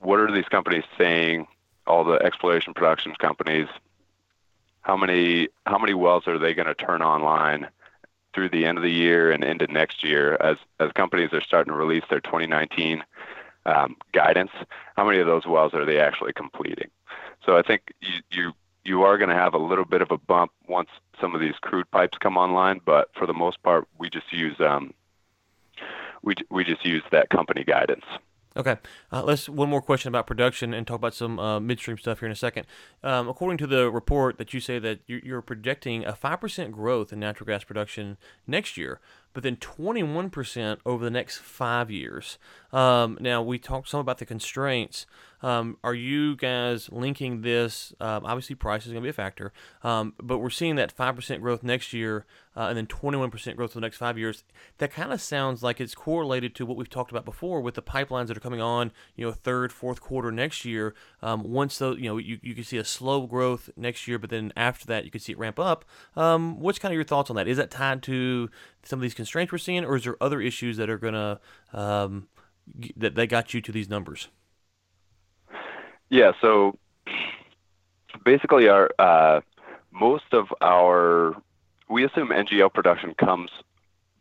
what 0.00 0.18
are 0.18 0.32
these 0.32 0.48
companies 0.48 0.84
saying 0.98 1.46
all 1.86 2.04
the 2.04 2.22
exploration 2.22 2.74
production 2.74 3.14
companies 3.18 3.68
how 4.82 4.96
many 4.96 5.48
how 5.66 5.78
many 5.78 5.94
wells 5.94 6.26
are 6.26 6.38
they 6.38 6.54
going 6.54 6.66
to 6.66 6.74
turn 6.74 7.02
online 7.02 7.68
through 8.34 8.48
the 8.48 8.64
end 8.64 8.78
of 8.78 8.84
the 8.84 8.92
year 8.92 9.30
and 9.30 9.44
into 9.44 9.66
next 9.66 10.02
year 10.04 10.36
as 10.40 10.56
as 10.80 10.90
companies 10.92 11.32
are 11.32 11.40
starting 11.40 11.72
to 11.72 11.78
release 11.78 12.04
their 12.08 12.20
2019 12.20 13.02
um, 13.66 13.96
guidance 14.12 14.50
how 14.96 15.04
many 15.04 15.18
of 15.18 15.26
those 15.26 15.46
wells 15.46 15.74
are 15.74 15.84
they 15.84 16.00
actually 16.00 16.32
completing 16.32 16.90
so 17.44 17.56
I 17.56 17.62
think 17.62 17.92
you 18.00 18.20
you, 18.30 18.52
you 18.84 19.02
are 19.02 19.18
going 19.18 19.30
to 19.30 19.36
have 19.36 19.54
a 19.54 19.58
little 19.58 19.84
bit 19.84 20.02
of 20.02 20.10
a 20.10 20.18
bump 20.18 20.52
once 20.68 20.88
some 21.20 21.34
of 21.34 21.40
these 21.40 21.54
crude 21.60 21.90
pipes 21.90 22.18
come 22.18 22.36
online, 22.36 22.80
but 22.84 23.10
for 23.14 23.26
the 23.26 23.32
most 23.32 23.62
part, 23.62 23.86
we 23.98 24.10
just 24.10 24.32
use 24.32 24.56
um, 24.60 24.92
we 26.22 26.34
we 26.50 26.64
just 26.64 26.84
use 26.84 27.02
that 27.10 27.30
company 27.30 27.64
guidance. 27.64 28.04
Okay, 28.54 28.76
uh, 29.10 29.22
let's 29.22 29.48
one 29.48 29.70
more 29.70 29.80
question 29.80 30.08
about 30.08 30.26
production 30.26 30.74
and 30.74 30.86
talk 30.86 30.96
about 30.96 31.14
some 31.14 31.38
uh, 31.38 31.58
midstream 31.58 31.96
stuff 31.96 32.20
here 32.20 32.26
in 32.26 32.32
a 32.32 32.36
second. 32.36 32.66
Um, 33.02 33.26
according 33.26 33.56
to 33.58 33.66
the 33.66 33.90
report 33.90 34.36
that 34.36 34.52
you 34.52 34.60
say 34.60 34.78
that 34.78 35.00
you're, 35.06 35.20
you're 35.20 35.42
projecting 35.42 36.04
a 36.04 36.14
five 36.14 36.40
percent 36.40 36.72
growth 36.72 37.12
in 37.12 37.20
natural 37.20 37.46
gas 37.46 37.64
production 37.64 38.18
next 38.46 38.76
year, 38.76 39.00
but 39.32 39.42
then 39.42 39.56
21% 39.56 40.78
over 40.84 41.04
the 41.04 41.10
next 41.10 41.38
five 41.38 41.90
years. 41.90 42.38
Um, 42.72 43.18
now, 43.20 43.42
we 43.42 43.58
talked 43.58 43.88
some 43.88 44.00
about 44.00 44.18
the 44.18 44.26
constraints. 44.26 45.06
Um, 45.42 45.76
are 45.82 45.94
you 45.94 46.36
guys 46.36 46.90
linking 46.92 47.42
this? 47.42 47.92
Um, 48.00 48.24
obviously, 48.24 48.54
price 48.54 48.86
is 48.86 48.92
going 48.92 49.02
to 49.02 49.06
be 49.06 49.10
a 49.10 49.12
factor, 49.12 49.52
um, 49.82 50.14
but 50.22 50.38
we're 50.38 50.50
seeing 50.50 50.76
that 50.76 50.96
5% 50.96 51.40
growth 51.40 51.62
next 51.62 51.92
year 51.92 52.24
uh, 52.56 52.66
and 52.66 52.76
then 52.76 52.86
21% 52.86 53.56
growth 53.56 53.72
for 53.72 53.78
the 53.78 53.80
next 53.80 53.96
five 53.96 54.18
years. 54.18 54.44
That 54.78 54.92
kind 54.92 55.12
of 55.12 55.20
sounds 55.20 55.62
like 55.62 55.80
it's 55.80 55.94
correlated 55.94 56.54
to 56.56 56.66
what 56.66 56.76
we've 56.76 56.88
talked 56.88 57.10
about 57.10 57.24
before 57.24 57.60
with 57.60 57.74
the 57.74 57.82
pipelines 57.82 58.26
that 58.28 58.36
are 58.36 58.40
coming 58.40 58.60
on, 58.60 58.92
you 59.16 59.26
know, 59.26 59.32
third, 59.32 59.72
fourth 59.72 60.00
quarter 60.00 60.30
next 60.30 60.64
year. 60.64 60.94
Um, 61.22 61.42
once 61.44 61.78
those, 61.78 61.98
you 61.98 62.04
know, 62.04 62.18
you, 62.18 62.38
you 62.42 62.54
can 62.54 62.64
see 62.64 62.76
a 62.76 62.84
slow 62.84 63.26
growth 63.26 63.70
next 63.76 64.06
year, 64.06 64.18
but 64.18 64.30
then 64.30 64.52
after 64.56 64.86
that, 64.86 65.04
you 65.04 65.10
can 65.10 65.20
see 65.20 65.32
it 65.32 65.38
ramp 65.38 65.58
up. 65.58 65.84
Um, 66.14 66.60
what's 66.60 66.78
kind 66.78 66.92
of 66.92 66.96
your 66.96 67.04
thoughts 67.04 67.30
on 67.30 67.36
that? 67.36 67.48
Is 67.48 67.56
that 67.56 67.70
tied 67.70 68.02
to 68.04 68.50
some 68.84 68.98
of 68.98 69.02
these 69.02 69.14
constraints 69.22 69.52
we're 69.52 69.58
seeing, 69.58 69.84
or 69.84 69.94
is 69.94 70.02
there 70.02 70.16
other 70.20 70.40
issues 70.40 70.76
that 70.78 70.90
are 70.90 70.98
to 70.98 71.38
um, 71.72 72.26
that 72.96 73.14
they 73.14 73.24
got 73.24 73.54
you 73.54 73.60
to 73.60 73.70
these 73.70 73.88
numbers? 73.88 74.28
Yeah. 76.08 76.32
So 76.40 76.76
basically, 78.24 78.68
our 78.68 78.90
uh, 78.98 79.40
most 79.92 80.24
of 80.32 80.48
our 80.60 81.36
we 81.88 82.04
assume 82.04 82.30
NGL 82.30 82.74
production 82.74 83.14
comes 83.14 83.50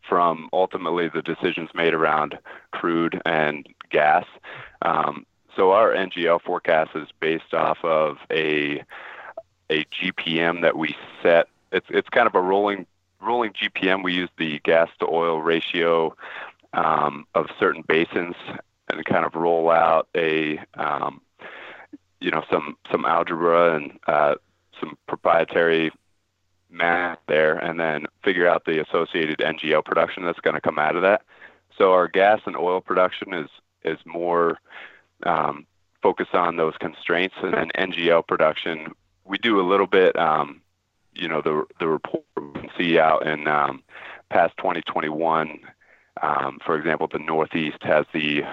from 0.08 0.50
ultimately 0.54 1.10
the 1.10 1.24
decisions 1.24 1.70
made 1.74 1.96
around 1.96 2.38
crude 2.72 3.20
and 3.26 3.66
gas. 3.90 4.26
Um, 4.84 5.26
so 5.56 5.72
our 5.72 5.94
NGL 5.94 6.42
forecast 6.42 6.92
is 6.94 7.08
based 7.20 7.56
off 7.56 7.80
of 7.84 8.18
a 8.30 8.84
a 9.72 9.84
GPM 9.86 10.62
that 10.62 10.78
we 10.78 10.96
set. 11.24 11.48
It's 11.72 11.88
it's 11.90 12.10
kind 12.10 12.28
of 12.28 12.36
a 12.36 12.42
rolling 12.42 12.86
rolling 13.21 13.53
GPM, 13.53 14.03
we 14.03 14.13
use 14.13 14.29
the 14.38 14.60
gas 14.60 14.89
to 14.99 15.07
oil 15.07 15.41
ratio 15.41 16.15
um, 16.73 17.25
of 17.36 17.47
certain 17.60 17.84
basins 17.88 18.36
and 18.89 19.05
kind 19.05 19.25
of 19.25 19.36
roll 19.36 19.69
out 19.69 20.07
a 20.15 20.60
um, 20.75 21.21
you 22.19 22.31
know 22.31 22.43
some 22.49 22.77
some 22.91 23.05
algebra 23.05 23.75
and 23.75 23.99
uh, 24.07 24.36
some 24.79 24.97
proprietary 25.07 25.91
math 26.69 27.19
there, 27.27 27.55
and 27.57 27.79
then 27.79 28.05
figure 28.23 28.47
out 28.47 28.65
the 28.65 28.81
associated 28.81 29.39
NGL 29.39 29.84
production 29.84 30.23
that's 30.23 30.39
going 30.39 30.55
to 30.55 30.62
come 30.62 30.79
out 30.79 30.95
of 30.95 31.01
that. 31.01 31.23
So 31.77 31.93
our 31.93 32.07
gas 32.07 32.41
and 32.45 32.55
oil 32.55 32.81
production 32.81 33.34
is 33.34 33.49
is 33.84 33.97
more 34.05 34.60
um, 35.23 35.65
focused 36.01 36.34
on 36.34 36.57
those 36.57 36.75
constraints, 36.79 37.36
and 37.41 37.53
then 37.53 37.71
NGL 37.77 38.27
production 38.27 38.93
we 39.25 39.38
do 39.38 39.60
a 39.60 39.67
little 39.67 39.88
bit 39.88 40.17
um, 40.17 40.62
you 41.13 41.28
know 41.28 41.41
the 41.41 41.65
the 41.80 41.88
report 41.88 42.24
see 42.78 42.97
out 43.00 43.26
in 43.26 43.47
um, 43.47 43.84
past 44.30 44.56
2021 44.58 45.60
Um, 46.21 46.60
for 46.65 46.78
example, 46.78 47.08
the 47.08 47.19
Northeast 47.19 47.82
has 47.82 48.06
the 48.13 48.43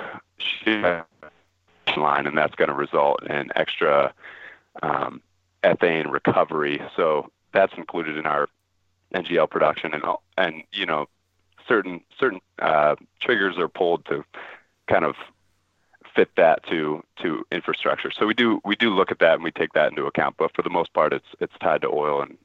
line, 1.96 2.26
and 2.26 2.36
that's 2.36 2.54
going 2.54 2.68
to 2.68 2.74
result 2.74 3.22
in 3.24 3.50
extra 3.56 4.12
um, 4.82 5.20
ethane 5.64 6.10
recovery. 6.10 6.80
So 6.96 7.30
that's 7.52 7.72
included 7.76 8.16
in 8.16 8.26
our 8.26 8.48
NGL 9.14 9.50
production, 9.50 9.94
and 9.94 10.04
and 10.36 10.62
you 10.72 10.86
know, 10.86 11.06
certain 11.66 12.00
certain 12.18 12.40
uh, 12.60 12.96
triggers 13.20 13.58
are 13.58 13.68
pulled 13.68 14.04
to 14.06 14.24
kind 14.86 15.04
of 15.04 15.16
fit 16.14 16.30
that 16.36 16.64
to 16.66 17.02
to 17.22 17.44
infrastructure. 17.50 18.10
So 18.10 18.26
we 18.26 18.34
do 18.34 18.60
we 18.64 18.76
do 18.76 18.94
look 18.94 19.10
at 19.10 19.18
that 19.18 19.34
and 19.34 19.44
we 19.44 19.50
take 19.50 19.72
that 19.72 19.90
into 19.90 20.06
account. 20.06 20.36
But 20.38 20.54
for 20.54 20.62
the 20.62 20.70
most 20.70 20.92
part, 20.92 21.12
it's 21.12 21.28
it's 21.40 21.54
tied 21.60 21.82
to 21.82 21.88
oil 21.88 22.22
and 22.22 22.38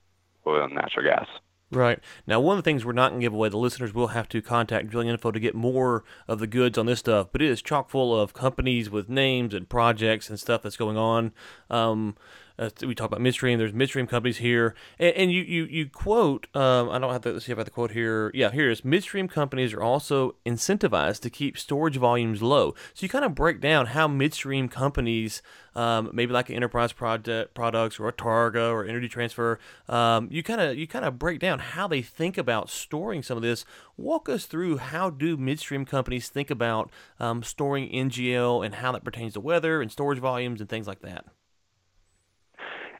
oil 0.48 0.66
and 0.66 0.76
natural 0.76 1.06
gas. 1.06 1.28
Right. 1.76 2.00
Now, 2.28 2.40
one 2.40 2.58
of 2.58 2.64
the 2.64 2.70
things 2.70 2.86
we're 2.86 2.94
not 2.94 3.10
going 3.10 3.22
to 3.22 3.26
give 3.26 3.34
away, 3.34 3.50
the 3.50 3.58
listeners 3.58 3.94
will 3.94 4.10
have 4.10 4.30
to 4.30 4.42
contact 4.42 4.90
Drilling 4.90 5.08
Info 5.08 5.32
to 5.32 5.40
get 5.40 5.56
more 5.56 6.04
of 6.28 6.40
the 6.40 6.48
goods 6.48 6.78
on 6.78 6.86
this 6.86 7.00
stuff, 7.00 7.30
but 7.32 7.42
it 7.42 7.50
is 7.50 7.62
chock 7.62 7.90
full 7.90 8.20
of 8.20 8.34
companies 8.34 8.90
with 8.90 9.10
names 9.10 9.54
and 9.54 9.68
projects 9.68 10.30
and 10.30 10.40
stuff 10.40 10.62
that's 10.62 10.78
going 10.78 10.98
on. 10.98 11.32
Um, 11.70 12.16
uh, 12.60 12.70
we 12.86 12.94
talk 12.94 13.08
about 13.08 13.22
midstream. 13.22 13.58
There's 13.58 13.74
midstream 13.74 14.06
companies 14.06 14.38
here, 14.38 14.76
and, 15.00 15.16
and 15.16 15.32
you 15.32 15.42
you 15.42 15.66
you 15.66 15.90
quote. 15.90 16.48
Um, 16.56 16.90
I 16.90 17.00
don't 17.00 17.12
have 17.12 17.22
to 17.24 17.42
see 17.42 17.52
if 17.52 17.58
I 17.58 17.62
have 17.62 17.66
the 17.66 17.72
quote 17.72 17.92
here. 17.92 18.30
Yeah, 18.34 18.52
here 18.52 18.70
is 18.70 18.86
midstream 18.86 19.28
companies 19.28 19.74
are 19.74 19.82
also 19.82 20.36
incentivized 20.46 21.22
to 21.22 21.30
keep 21.30 21.58
storage 21.58 21.98
volumes 21.98 22.42
low. 22.44 22.76
So 22.94 23.04
you 23.04 23.10
kind 23.10 23.26
of 23.26 23.34
break 23.34 23.60
down 23.60 23.88
how 23.88 24.08
midstream 24.08 24.70
companies, 24.70 25.42
um, 25.76 26.12
maybe 26.14 26.32
like 26.32 26.52
Enterprise 26.52 26.94
Project 26.94 27.56
Products 27.56 28.00
or 28.00 28.08
a 28.08 28.14
Targa 28.14 28.72
or 28.72 28.86
Energy 28.86 29.10
Transfer, 29.10 29.60
um, 29.90 30.28
you 30.30 30.44
kind 30.44 30.62
of 30.62 30.78
you 30.78 30.86
kind 30.86 31.06
of 31.06 31.18
break 31.18 31.40
down 31.40 31.58
how 31.58 31.88
they 31.88 32.04
think 32.04 32.38
about 32.38 32.70
storing 32.70 33.24
some 33.24 33.38
of 33.38 33.44
this. 33.44 33.66
Walk 33.98 34.30
us 34.30 34.46
through 34.46 34.78
how 34.78 35.10
do 35.10 35.38
midstream 35.38 35.86
companies 35.86 36.30
think 36.30 36.52
about 36.52 36.92
um, 37.20 37.42
storing 37.42 37.90
NGL 37.90 38.64
and 38.64 38.76
how 38.76 38.92
that 38.92 39.04
pertains 39.04 39.34
to 39.34 39.40
weather 39.40 39.82
and 39.82 39.92
storage 39.92 40.20
volumes 40.20 40.62
and 40.62 40.70
things 40.70 40.88
like 40.88 41.02
that. 41.02 41.26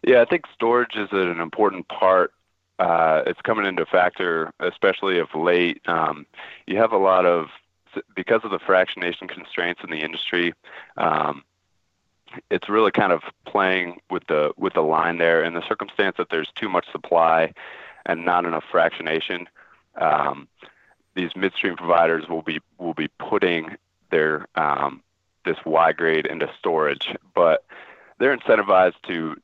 Yeah, 0.04 0.22
I 0.22 0.26
think 0.26 0.46
storage 0.54 0.96
is 0.96 1.10
an 1.12 1.40
important 1.40 1.88
part. 1.88 2.34
Uh, 2.78 3.24
it's 3.26 3.42
coming 3.42 3.66
into 3.66 3.86
factor, 3.86 4.52
especially 4.60 5.20
of 5.20 5.34
late. 5.34 5.82
Um, 5.88 6.26
you 6.68 6.78
have 6.78 6.92
a 6.92 6.98
lot 6.98 7.26
of 7.26 7.48
because 8.16 8.42
of 8.44 8.52
the 8.52 8.60
fractionation 8.60 9.30
constraints 9.30 9.82
in 9.84 9.92
the 9.92 10.04
industry. 10.04 10.54
Um, 10.98 11.44
it's 12.50 12.68
really 12.68 12.92
kind 12.92 13.12
of 13.12 13.22
playing 13.46 14.02
with 14.10 14.24
the 14.28 14.52
with 14.58 14.74
the 14.74 14.82
line 14.82 15.20
there. 15.20 15.44
In 15.44 15.54
the 15.54 15.66
circumstance 15.68 16.18
that 16.18 16.30
there's 16.30 16.52
too 16.56 16.68
much 16.68 16.92
supply 16.92 17.54
and 18.06 18.26
not 18.26 18.46
enough 18.46 18.66
fractionation, 18.72 19.46
um, 19.96 20.48
these 21.16 21.36
midstream 21.36 21.78
providers 21.78 22.28
will 22.28 22.42
be 22.42 22.60
will 22.80 22.96
be 22.96 23.08
putting 23.20 23.78
their 24.10 24.48
um, 24.56 25.02
this 25.46 25.58
Y 25.66 25.94
grade 25.94 26.26
into 26.26 26.50
storage, 26.58 27.14
but 27.36 27.64
they're 28.20 28.36
incentivized 28.36 28.96
to 29.08 29.36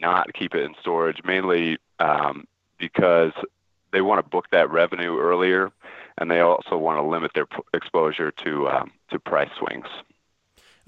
not 0.00 0.32
keep 0.34 0.54
it 0.54 0.64
in 0.64 0.74
storage, 0.80 1.22
mainly 1.24 1.78
um, 1.98 2.46
because 2.78 3.32
they 3.92 4.00
want 4.00 4.24
to 4.24 4.28
book 4.28 4.46
that 4.50 4.70
revenue 4.70 5.18
earlier, 5.18 5.72
and 6.18 6.30
they 6.30 6.40
also 6.40 6.76
want 6.76 6.98
to 6.98 7.02
limit 7.02 7.32
their 7.34 7.46
exposure 7.74 8.30
to 8.30 8.68
um, 8.68 8.92
to 9.10 9.18
price 9.18 9.50
swings. 9.58 9.86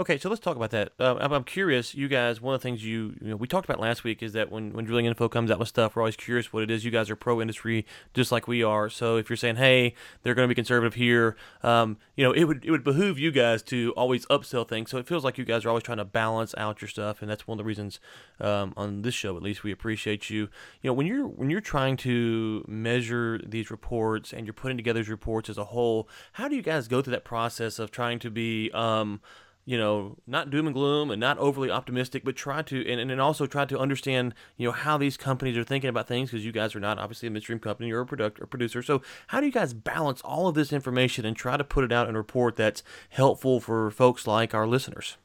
Okay, 0.00 0.16
so 0.16 0.28
let's 0.28 0.40
talk 0.40 0.54
about 0.54 0.70
that. 0.70 0.92
Uh, 1.00 1.16
I'm 1.20 1.42
curious, 1.42 1.92
you 1.92 2.06
guys. 2.06 2.40
One 2.40 2.54
of 2.54 2.60
the 2.60 2.62
things 2.62 2.84
you, 2.84 3.16
you 3.20 3.30
know, 3.30 3.36
we 3.36 3.48
talked 3.48 3.68
about 3.68 3.80
last 3.80 4.04
week 4.04 4.22
is 4.22 4.32
that 4.32 4.48
when 4.48 4.72
when 4.72 4.84
drilling 4.84 5.06
info 5.06 5.28
comes 5.28 5.50
out 5.50 5.58
with 5.58 5.66
stuff, 5.66 5.96
we're 5.96 6.02
always 6.02 6.14
curious 6.14 6.52
what 6.52 6.62
it 6.62 6.70
is. 6.70 6.84
You 6.84 6.92
guys 6.92 7.10
are 7.10 7.16
pro 7.16 7.40
industry, 7.40 7.84
just 8.14 8.30
like 8.30 8.46
we 8.46 8.62
are. 8.62 8.88
So 8.88 9.16
if 9.16 9.28
you're 9.28 9.36
saying, 9.36 9.56
hey, 9.56 9.94
they're 10.22 10.36
going 10.36 10.46
to 10.46 10.48
be 10.48 10.54
conservative 10.54 10.94
here, 10.94 11.36
um, 11.64 11.96
you 12.14 12.22
know, 12.22 12.30
it 12.30 12.44
would 12.44 12.64
it 12.64 12.70
would 12.70 12.84
behoove 12.84 13.18
you 13.18 13.32
guys 13.32 13.60
to 13.64 13.92
always 13.96 14.24
upsell 14.26 14.68
things. 14.68 14.88
So 14.88 14.98
it 14.98 15.08
feels 15.08 15.24
like 15.24 15.36
you 15.36 15.44
guys 15.44 15.64
are 15.64 15.68
always 15.68 15.82
trying 15.82 15.98
to 15.98 16.04
balance 16.04 16.54
out 16.56 16.80
your 16.80 16.88
stuff, 16.88 17.20
and 17.20 17.28
that's 17.28 17.48
one 17.48 17.56
of 17.56 17.58
the 17.58 17.66
reasons 17.66 17.98
um, 18.40 18.74
on 18.76 19.02
this 19.02 19.14
show, 19.14 19.36
at 19.36 19.42
least, 19.42 19.64
we 19.64 19.72
appreciate 19.72 20.30
you. 20.30 20.42
You 20.80 20.90
know, 20.90 20.92
when 20.92 21.08
you're 21.08 21.26
when 21.26 21.50
you're 21.50 21.60
trying 21.60 21.96
to 21.98 22.64
measure 22.68 23.40
these 23.44 23.68
reports 23.68 24.32
and 24.32 24.46
you're 24.46 24.54
putting 24.54 24.76
together 24.76 25.00
these 25.00 25.08
reports 25.08 25.50
as 25.50 25.58
a 25.58 25.64
whole, 25.64 26.08
how 26.34 26.46
do 26.46 26.54
you 26.54 26.62
guys 26.62 26.86
go 26.86 27.02
through 27.02 27.14
that 27.14 27.24
process 27.24 27.80
of 27.80 27.90
trying 27.90 28.20
to 28.20 28.30
be 28.30 28.70
um, 28.70 29.20
you 29.68 29.76
know, 29.76 30.16
not 30.26 30.48
doom 30.48 30.66
and 30.66 30.74
gloom 30.74 31.10
and 31.10 31.20
not 31.20 31.36
overly 31.36 31.70
optimistic, 31.70 32.24
but 32.24 32.34
try 32.34 32.62
to, 32.62 32.90
and, 32.90 33.10
and 33.10 33.20
also 33.20 33.44
try 33.44 33.66
to 33.66 33.78
understand, 33.78 34.32
you 34.56 34.66
know, 34.66 34.72
how 34.72 34.96
these 34.96 35.18
companies 35.18 35.58
are 35.58 35.62
thinking 35.62 35.90
about 35.90 36.08
things 36.08 36.30
because 36.30 36.42
you 36.42 36.52
guys 36.52 36.74
are 36.74 36.80
not 36.80 36.98
obviously 36.98 37.28
a 37.28 37.30
midstream 37.30 37.58
company, 37.58 37.90
you're 37.90 38.00
a 38.00 38.06
product 38.06 38.40
or 38.40 38.46
producer. 38.46 38.82
So, 38.82 39.02
how 39.26 39.40
do 39.40 39.46
you 39.46 39.52
guys 39.52 39.74
balance 39.74 40.22
all 40.22 40.48
of 40.48 40.54
this 40.54 40.72
information 40.72 41.26
and 41.26 41.36
try 41.36 41.58
to 41.58 41.64
put 41.64 41.84
it 41.84 41.92
out 41.92 42.08
in 42.08 42.14
a 42.14 42.18
report 42.18 42.56
that's 42.56 42.82
helpful 43.10 43.60
for 43.60 43.90
folks 43.90 44.26
like 44.26 44.54
our 44.54 44.66
listeners? 44.66 45.18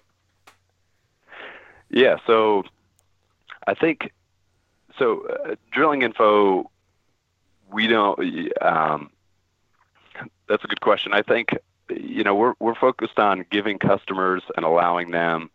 Yeah, 1.89 2.17
so 2.27 2.63
I 3.65 3.75
think, 3.75 4.11
so 4.99 5.25
uh, 5.25 5.55
drilling 5.71 6.01
info, 6.01 6.69
we 7.71 7.87
don't, 7.87 8.19
um, 8.61 9.09
that's 10.49 10.65
a 10.65 10.67
good 10.67 10.81
question. 10.81 11.13
I 11.13 11.21
think 11.21 11.51
you 11.99 12.23
know, 12.23 12.35
we're 12.35 12.53
we're 12.59 12.75
focused 12.75 13.19
on 13.19 13.45
giving 13.49 13.79
customers 13.79 14.43
and 14.55 14.65
allowing 14.65 15.11
them 15.11 15.49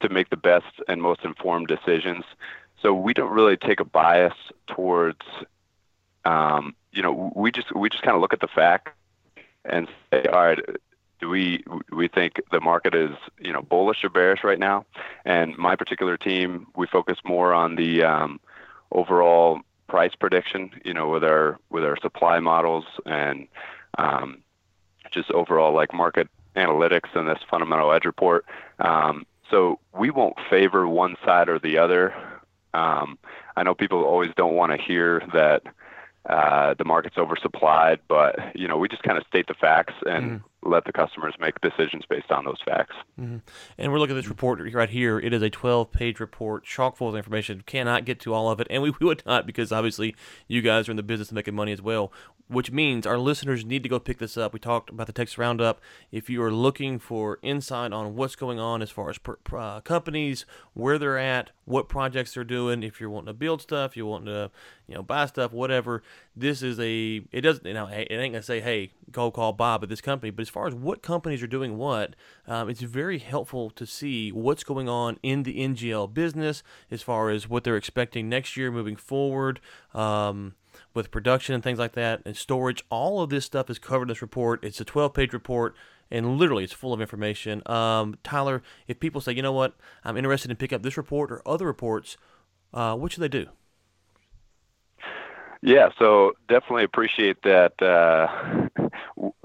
to 0.00 0.08
make 0.08 0.30
the 0.30 0.36
best 0.36 0.80
and 0.88 1.00
most 1.00 1.24
informed 1.24 1.68
decisions. 1.68 2.24
So 2.82 2.92
we 2.94 3.14
don't 3.14 3.32
really 3.32 3.56
take 3.56 3.80
a 3.80 3.84
bias 3.84 4.34
towards, 4.66 5.22
um, 6.24 6.74
you 6.92 7.02
know, 7.02 7.32
we 7.34 7.50
just 7.50 7.74
we 7.74 7.88
just 7.88 8.02
kind 8.02 8.14
of 8.14 8.20
look 8.20 8.32
at 8.32 8.40
the 8.40 8.48
fact 8.48 8.90
and 9.64 9.88
say, 10.10 10.24
all 10.26 10.44
right, 10.44 10.60
do 11.20 11.28
we 11.28 11.64
we 11.90 12.08
think 12.08 12.40
the 12.52 12.60
market 12.60 12.94
is 12.94 13.16
you 13.40 13.52
know 13.52 13.62
bullish 13.62 14.04
or 14.04 14.10
bearish 14.10 14.44
right 14.44 14.58
now? 14.58 14.84
And 15.24 15.56
my 15.56 15.76
particular 15.76 16.16
team, 16.16 16.66
we 16.76 16.86
focus 16.86 17.18
more 17.24 17.54
on 17.54 17.76
the 17.76 18.02
um, 18.02 18.40
overall 18.92 19.60
price 19.88 20.14
prediction, 20.14 20.70
you 20.84 20.92
know, 20.92 21.08
with 21.08 21.24
our 21.24 21.58
with 21.70 21.84
our 21.84 21.96
supply 22.00 22.40
models 22.40 22.84
and 23.06 23.48
um, 23.98 24.42
just 25.10 25.30
overall 25.30 25.72
like 25.72 25.92
market 25.92 26.28
analytics 26.54 27.14
and 27.14 27.28
this 27.28 27.38
fundamental 27.50 27.92
edge 27.92 28.04
report. 28.04 28.44
Um, 28.78 29.26
so 29.50 29.78
we 29.96 30.10
won't 30.10 30.36
favor 30.50 30.88
one 30.88 31.16
side 31.24 31.48
or 31.48 31.58
the 31.58 31.78
other. 31.78 32.14
Um, 32.74 33.18
I 33.56 33.62
know 33.62 33.74
people 33.74 34.02
always 34.04 34.30
don't 34.36 34.54
want 34.54 34.72
to 34.72 34.78
hear 34.78 35.22
that 35.32 35.62
uh, 36.28 36.74
the 36.74 36.84
market's 36.84 37.16
oversupplied, 37.16 38.00
but 38.08 38.36
you 38.54 38.66
know 38.68 38.76
we 38.78 38.88
just 38.88 39.02
kind 39.02 39.18
of 39.18 39.24
state 39.26 39.46
the 39.46 39.54
facts 39.54 39.94
and 40.06 40.40
mm 40.40 40.42
let 40.62 40.84
the 40.84 40.92
customers 40.92 41.34
make 41.38 41.60
decisions 41.60 42.04
based 42.08 42.30
on 42.30 42.44
those 42.44 42.60
facts. 42.64 42.94
Mm-hmm. 43.20 43.38
And 43.78 43.92
we're 43.92 43.98
looking 43.98 44.16
at 44.16 44.20
this 44.20 44.28
report 44.28 44.60
right 44.72 44.90
here. 44.90 45.18
It 45.18 45.32
is 45.32 45.42
a 45.42 45.50
12 45.50 45.92
page 45.92 46.20
report, 46.20 46.64
chock 46.64 46.96
full 46.96 47.08
of 47.08 47.14
information. 47.14 47.62
Cannot 47.66 48.04
get 48.04 48.20
to 48.20 48.34
all 48.34 48.50
of 48.50 48.60
it, 48.60 48.66
and 48.70 48.82
we 48.82 48.90
would 49.00 49.22
not 49.26 49.46
because 49.46 49.72
obviously 49.72 50.14
you 50.48 50.62
guys 50.62 50.88
are 50.88 50.92
in 50.92 50.96
the 50.96 51.02
business 51.02 51.28
of 51.28 51.34
making 51.34 51.54
money 51.54 51.72
as 51.72 51.82
well 51.82 52.12
which 52.48 52.70
means 52.70 53.06
our 53.06 53.18
listeners 53.18 53.64
need 53.64 53.82
to 53.82 53.88
go 53.88 53.98
pick 53.98 54.18
this 54.18 54.36
up. 54.36 54.52
We 54.52 54.60
talked 54.60 54.90
about 54.90 55.06
the 55.06 55.12
Texas 55.12 55.36
Roundup. 55.36 55.80
If 56.12 56.30
you 56.30 56.42
are 56.42 56.52
looking 56.52 56.98
for 56.98 57.38
insight 57.42 57.92
on 57.92 58.14
what's 58.14 58.36
going 58.36 58.60
on 58.60 58.82
as 58.82 58.90
far 58.90 59.10
as 59.10 59.18
uh, 59.52 59.80
companies, 59.80 60.46
where 60.74 60.98
they're 60.98 61.18
at, 61.18 61.50
what 61.64 61.88
projects 61.88 62.34
they're 62.34 62.44
doing, 62.44 62.84
if 62.84 63.00
you're 63.00 63.10
wanting 63.10 63.26
to 63.26 63.34
build 63.34 63.62
stuff, 63.62 63.96
you're 63.96 64.06
wanting 64.06 64.26
to, 64.26 64.50
you 64.86 64.94
know, 64.94 65.02
buy 65.02 65.26
stuff, 65.26 65.52
whatever, 65.52 66.02
this 66.36 66.62
is 66.62 66.78
a. 66.78 67.22
It 67.32 67.40
doesn't, 67.40 67.66
you 67.66 67.74
know, 67.74 67.86
it 67.86 68.08
ain't 68.10 68.34
gonna 68.34 68.42
say, 68.42 68.60
hey, 68.60 68.92
go 69.10 69.30
call 69.30 69.52
Bob 69.52 69.82
at 69.82 69.88
this 69.88 70.00
company. 70.00 70.30
But 70.30 70.42
as 70.42 70.48
far 70.56 70.66
as 70.66 70.74
what 70.74 71.02
companies 71.02 71.42
are 71.42 71.46
doing 71.46 71.76
what, 71.76 72.16
um, 72.46 72.70
it's 72.70 72.80
very 72.80 73.18
helpful 73.18 73.68
to 73.68 73.84
see 73.84 74.32
what's 74.32 74.64
going 74.64 74.88
on 74.88 75.18
in 75.22 75.42
the 75.42 75.58
NGL 75.58 76.14
business 76.14 76.62
as 76.90 77.02
far 77.02 77.28
as 77.28 77.46
what 77.46 77.62
they're 77.62 77.76
expecting 77.76 78.30
next 78.30 78.56
year 78.56 78.70
moving 78.70 78.96
forward. 78.96 79.60
Um, 79.92 80.54
with 80.92 81.10
production 81.10 81.54
and 81.54 81.64
things 81.64 81.78
like 81.78 81.92
that 81.92 82.20
and 82.24 82.36
storage. 82.36 82.84
All 82.90 83.22
of 83.22 83.30
this 83.30 83.44
stuff 83.46 83.70
is 83.70 83.78
covered 83.78 84.02
in 84.02 84.08
this 84.08 84.22
report. 84.22 84.62
It's 84.62 84.80
a 84.80 84.84
12 84.84 85.14
page 85.14 85.32
report 85.32 85.74
and 86.10 86.38
literally 86.38 86.64
it's 86.64 86.72
full 86.72 86.92
of 86.92 87.00
information. 87.00 87.62
Um, 87.66 88.16
Tyler, 88.22 88.62
if 88.86 89.00
people 89.00 89.20
say, 89.20 89.32
you 89.32 89.42
know 89.42 89.52
what, 89.52 89.74
I'm 90.04 90.16
interested 90.16 90.50
in 90.50 90.56
pick 90.56 90.72
up 90.72 90.82
this 90.82 90.96
report 90.96 91.30
or 91.30 91.42
other 91.46 91.66
reports, 91.66 92.16
uh, 92.74 92.94
what 92.94 93.12
should 93.12 93.22
they 93.22 93.28
do? 93.28 93.46
Yeah, 95.62 95.88
so 95.98 96.32
definitely 96.48 96.84
appreciate 96.84 97.42
that 97.42 97.80
uh, 97.82 98.85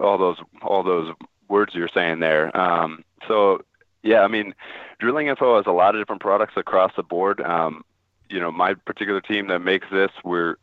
all 0.01 0.17
those 0.17 0.37
all 0.61 0.83
those 0.83 1.13
words 1.47 1.73
you're 1.75 1.89
saying 1.93 2.19
there. 2.19 2.55
Um, 2.57 3.03
so 3.27 3.63
yeah, 4.03 4.21
I 4.21 4.27
mean, 4.27 4.53
drilling 4.99 5.27
info 5.27 5.57
has 5.57 5.65
a 5.67 5.71
lot 5.71 5.95
of 5.95 6.01
different 6.01 6.21
products 6.21 6.53
across 6.55 6.91
the 6.95 7.03
board. 7.03 7.41
Um, 7.41 7.83
you 8.29 8.39
know, 8.39 8.51
my 8.51 8.73
particular 8.73 9.21
team 9.21 9.47
that 9.47 9.59
makes 9.59 9.87
this, 9.91 10.11
we're 10.23 10.55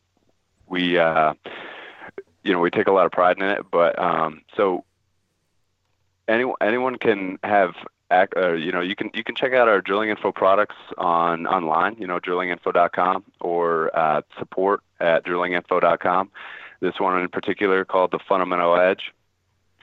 we 0.68 0.98
uh, 0.98 1.34
you 2.42 2.52
know 2.52 2.60
we 2.60 2.70
take 2.70 2.88
a 2.88 2.92
lot 2.92 3.06
of 3.06 3.12
pride 3.12 3.38
in 3.38 3.44
it. 3.44 3.66
But 3.70 3.98
um, 3.98 4.42
so 4.56 4.84
anyone 6.26 6.56
anyone 6.60 6.96
can 6.96 7.38
have 7.42 7.74
uh, 8.10 8.52
you 8.52 8.72
know 8.72 8.80
you 8.80 8.96
can 8.96 9.10
you 9.14 9.22
can 9.22 9.34
check 9.34 9.52
out 9.52 9.68
our 9.68 9.80
drilling 9.80 10.10
info 10.10 10.32
products 10.32 10.76
on 10.96 11.46
online 11.46 11.96
you 11.98 12.06
know 12.06 12.18
drillinginfo.com 12.18 13.24
or 13.40 13.96
uh, 13.96 14.22
support 14.38 14.80
at 15.00 15.24
drillinginfo.com 15.24 16.30
this 16.80 16.98
one 16.98 17.20
in 17.20 17.28
particular 17.28 17.84
called 17.84 18.10
the 18.10 18.18
fundamental 18.28 18.76
edge 18.76 19.12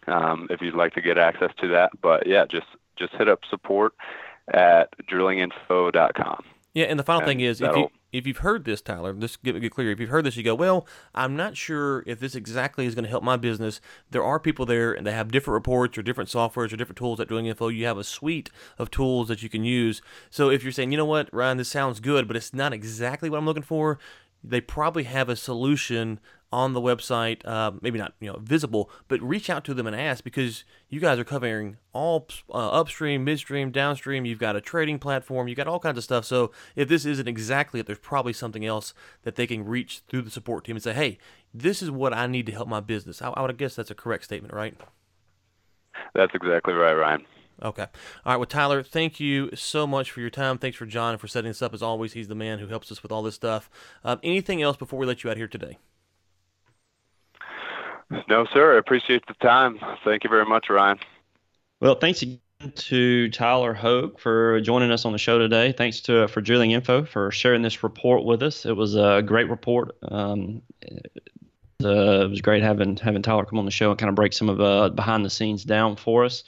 um, 0.08 0.48
if 0.50 0.62
you'd 0.62 0.76
like 0.76 0.94
to 0.94 1.02
get 1.02 1.18
access 1.18 1.52
to 1.62 1.68
that. 1.70 1.92
But 2.02 2.28
yeah, 2.28 2.46
just 2.50 2.68
just 2.98 3.14
hit 3.14 3.28
up 3.28 3.40
support 3.50 3.94
at 4.54 4.90
drillinginfo.com. 5.10 6.44
Yeah, 6.74 6.86
and 6.86 7.00
the 7.00 7.04
final 7.04 7.22
And 7.22 7.28
thing 7.28 7.40
is, 7.40 7.62
if 7.62 7.76
you 7.76 7.90
if 8.12 8.28
you've 8.28 8.40
heard 8.40 8.66
this, 8.66 8.82
Tyler, 8.82 9.14
just 9.14 9.42
get 9.44 9.60
get 9.62 9.72
clear. 9.72 9.92
If 9.92 10.00
you've 10.00 10.10
heard 10.10 10.26
this, 10.26 10.36
you 10.36 10.44
go, 10.44 10.56
well, 10.56 10.86
I'm 11.14 11.36
not 11.36 11.56
sure 11.56 12.04
if 12.06 12.20
this 12.20 12.36
exactly 12.36 12.86
is 12.86 12.96
going 12.96 13.06
to 13.06 13.10
help 13.10 13.24
my 13.24 13.38
business. 13.38 13.80
There 14.12 14.24
are 14.24 14.42
people 14.42 14.66
there, 14.66 14.92
and 14.92 15.08
they 15.08 15.14
have 15.14 15.32
different 15.32 15.56
reports 15.56 15.98
or 15.98 16.02
different 16.02 16.30
softwares 16.30 16.74
or 16.74 16.76
different 16.76 16.98
tools 16.98 17.22
at 17.22 17.30
Drilling 17.30 17.46
Info. 17.46 17.70
You 17.70 17.86
have 17.86 17.98
a 17.98 18.04
suite 18.04 18.50
of 18.78 18.92
tools 18.92 19.30
that 19.30 19.42
you 19.42 19.48
can 19.48 19.64
use. 19.64 20.02
So 20.30 20.50
if 20.50 20.64
you're 20.64 20.74
saying, 20.74 20.92
you 20.92 20.98
know 20.98 21.06
what, 21.06 21.34
Ryan, 21.34 21.56
this 21.56 21.70
sounds 21.70 22.02
good, 22.02 22.28
but 22.28 22.36
it's 22.36 22.54
not 22.54 22.74
exactly 22.74 23.30
what 23.30 23.38
I'm 23.38 23.46
looking 23.46 23.64
for, 23.64 23.98
they 24.44 24.60
probably 24.60 25.04
have 25.04 25.30
a 25.30 25.36
solution 25.36 26.20
on 26.56 26.72
the 26.72 26.80
website. 26.80 27.46
Uh, 27.46 27.74
maybe 27.82 28.00
not 28.00 28.14
you 28.22 28.32
know 28.32 28.40
visible, 28.42 28.90
but 29.10 29.22
reach 29.22 29.50
out 29.50 29.66
to 29.66 29.74
them 29.74 29.86
and 29.86 29.96
ask 29.96 30.24
because 30.24 30.64
you 30.88 31.02
guys 31.02 31.20
are 31.20 31.26
covering 31.26 31.76
all 31.92 32.28
uh, 32.50 32.70
upstream, 32.70 33.26
midstream, 33.26 33.72
downstream. 33.72 34.24
You've 34.26 34.40
got 34.40 34.56
a 34.56 34.62
trading 34.62 34.98
platform. 34.98 35.50
you've 35.50 35.58
got 35.58 35.68
all 35.68 35.80
kinds 35.80 35.98
of 35.98 36.06
stuff. 36.06 36.24
So 36.24 36.52
if 36.78 36.88
this 36.88 37.06
isn't 37.06 37.28
exactly 37.28 37.82
it, 37.82 37.88
there's 37.88 38.00
probably 38.00 38.32
something 38.32 38.66
else 38.66 38.94
that 39.24 39.36
they 39.36 39.46
can 39.46 39.66
reach 39.66 40.02
through 40.08 40.22
the 40.22 40.32
support 40.32 40.64
team 40.64 40.78
and 40.78 40.84
say, 40.84 40.94
hey, 40.94 41.18
this 41.54 41.82
is 41.82 41.92
what 41.92 42.14
I 42.14 42.26
need 42.26 42.46
to 42.46 42.54
help 42.54 42.70
my 42.70 42.80
business. 42.80 43.22
I, 43.22 43.32
I 43.32 43.42
would 43.42 43.58
guess 43.58 43.76
that's 43.76 43.92
a 43.92 43.96
correct 43.96 44.24
statement, 44.24 44.54
right? 44.54 44.76
That's 46.14 46.34
exactly 46.34 46.74
right, 46.74 46.94
Ryan. 46.94 47.26
Okay. 47.62 47.84
All 48.26 48.34
right. 48.34 48.38
Well, 48.38 48.46
Tyler, 48.46 48.82
thank 48.82 49.20
you 49.20 49.50
so 49.56 49.86
much 49.86 50.12
for 50.12 50.22
your 50.22 50.30
time. 50.30 50.58
Thanks 50.58 50.78
for 50.78 50.86
John 50.86 51.18
for 51.18 51.28
setting 51.28 51.50
this 51.50 51.62
up. 51.62 51.74
As 51.74 51.82
always, 51.82 52.14
he's 52.14 52.28
the 52.30 52.36
man 52.36 52.60
who 52.60 52.68
helps 52.68 52.92
us 52.92 53.02
with 53.04 53.12
all 53.12 53.24
this 53.24 53.36
stuff. 53.36 53.70
Um, 54.04 54.20
anything 54.24 54.62
else 54.62 54.78
before 54.78 55.00
we 55.00 55.06
let 55.06 55.24
you 55.24 55.30
out 55.30 55.38
here 55.38 55.48
today? 55.48 55.78
No, 58.28 58.46
sir. 58.54 58.76
I 58.76 58.80
appreciate 58.80 59.26
the 59.28 59.34
time. 59.36 59.80
Thank 60.04 60.24
you 60.24 60.30
very 60.30 60.46
much, 60.46 60.70
Ryan. 60.70 61.00
Well, 61.80 61.96
thanks 61.96 62.22
again 62.22 62.40
to 62.74 63.30
Tyler 63.30 63.74
Hogue 63.74 64.20
for 64.20 64.62
joining 64.62 64.92
us 64.92 65.06
on 65.06 65.12
the 65.12 65.18
show 65.18 65.38
today. 65.38 65.72
Thanks 65.72 66.00
to 66.02 66.28
for 66.28 66.42
Drilling 66.42 66.72
Info 66.72 67.04
for 67.04 67.32
sharing 67.32 67.62
this 67.62 67.84
report 67.84 68.24
with 68.24 68.42
us. 68.44 68.66
It 68.66 68.76
was 68.76 68.96
a 68.96 69.22
great 69.26 69.50
report. 69.50 69.98
Um, 70.04 70.62
uh, 71.84 72.24
it 72.24 72.30
was 72.30 72.42
great 72.42 72.64
having 72.64 72.96
having 72.98 73.22
Tyler 73.22 73.46
come 73.46 73.60
on 73.60 73.66
the 73.66 73.72
show 73.72 73.90
and 73.90 74.00
kind 74.00 74.10
of 74.10 74.16
break 74.16 74.34
some 74.34 74.50
of 74.50 74.62
uh, 74.62 74.90
behind 74.90 75.26
the 75.26 75.30
scenes 75.30 75.64
down 75.64 75.96
for 75.96 76.24
us. 76.24 76.44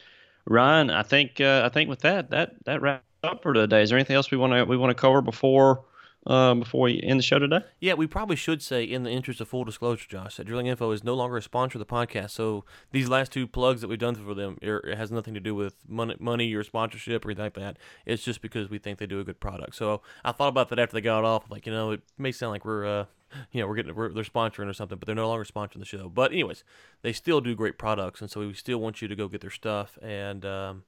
Ryan, 0.46 0.90
I 0.90 1.04
think 1.04 1.42
uh, 1.42 1.64
I 1.66 1.70
think 1.70 1.90
with 1.90 2.00
that 2.00 2.30
that 2.30 2.56
that 2.66 2.82
wraps 2.82 3.04
up 3.24 3.44
for 3.44 3.54
today. 3.54 3.82
Is 3.82 3.90
there 3.90 3.98
anything 3.98 4.16
else 4.16 4.32
we 4.32 4.38
want 4.38 4.54
to 4.54 4.64
we 4.64 4.78
want 4.78 4.92
to 4.92 5.02
cover 5.02 5.22
before 5.22 5.84
uh, 6.26 6.54
before 6.56 6.82
we 6.82 7.02
end 7.02 7.20
the 7.20 7.24
show 7.24 7.40
today? 7.40 7.62
Yeah, 7.80 7.94
we 7.94 8.08
probably 8.08 8.36
should 8.36 8.62
say, 8.62 8.84
in 8.84 9.04
the 9.04 9.10
interest 9.10 9.40
of 9.40 9.48
full 9.48 9.64
disclosure, 9.64 10.08
Josh, 10.10 10.38
that 10.38 10.46
Drilling 10.46 10.68
Info 10.68 10.92
is 10.92 11.04
no 11.04 11.14
longer 11.14 11.38
a 11.38 11.42
sponsor 11.42 11.78
of 11.78 11.80
the 11.80 11.94
podcast. 11.94 12.32
So 12.32 12.66
these 12.92 13.08
last 13.08 13.32
two 13.32 13.48
plugs 13.48 13.82
that 13.82 13.88
we've 13.88 14.00
done 14.00 14.16
for 14.16 14.34
them, 14.34 14.58
it 14.62 14.98
has 14.98 15.12
nothing 15.12 15.34
to 15.36 15.40
do 15.40 15.56
with 15.56 15.76
money, 15.88 16.16
money 16.20 16.54
or 16.54 16.64
sponsorship 16.64 17.26
or 17.26 17.30
anything 17.30 17.46
like 17.46 17.54
that. 17.54 17.78
It's 18.06 18.24
just 18.24 18.42
because 18.42 18.70
we 18.70 18.78
think 18.78 19.00
they 19.00 19.06
do 19.06 19.20
a 19.20 19.24
good 19.24 19.40
product. 19.40 19.76
So 19.76 20.02
I 20.26 20.32
thought 20.32 20.50
about 20.50 20.70
that 20.70 20.80
after 20.80 20.94
they 20.94 21.02
got 21.02 21.24
off. 21.24 21.50
Like, 21.50 21.66
you 21.66 21.72
know, 21.72 21.92
it 21.92 22.02
may 22.18 22.32
sound 22.32 22.52
like 22.52 22.66
we're, 22.66 22.86
uh, 22.86 23.06
you 23.52 23.62
know, 23.62 23.68
we're 23.68 23.76
getting 23.76 23.96
we're, 23.96 24.12
they're 24.12 24.24
sponsoring 24.24 24.70
or 24.70 24.74
something, 24.74 24.98
but 24.98 25.06
they're 25.06 25.16
no 25.16 25.28
longer 25.28 25.46
sponsoring 25.46 25.80
the 25.80 25.86
show. 25.86 26.10
But 26.10 26.32
anyways, 26.32 26.64
they 27.02 27.14
still 27.14 27.42
do 27.42 27.56
great 27.56 27.78
products, 27.78 28.22
and 28.22 28.30
so 28.30 28.40
we 28.42 28.54
still 28.54 28.80
want 28.80 29.02
you 29.02 29.08
to 29.08 29.16
go 29.16 29.28
get 29.28 29.42
their 29.42 29.50
stuff. 29.50 29.98
And 30.02 30.46
um, 30.46 30.84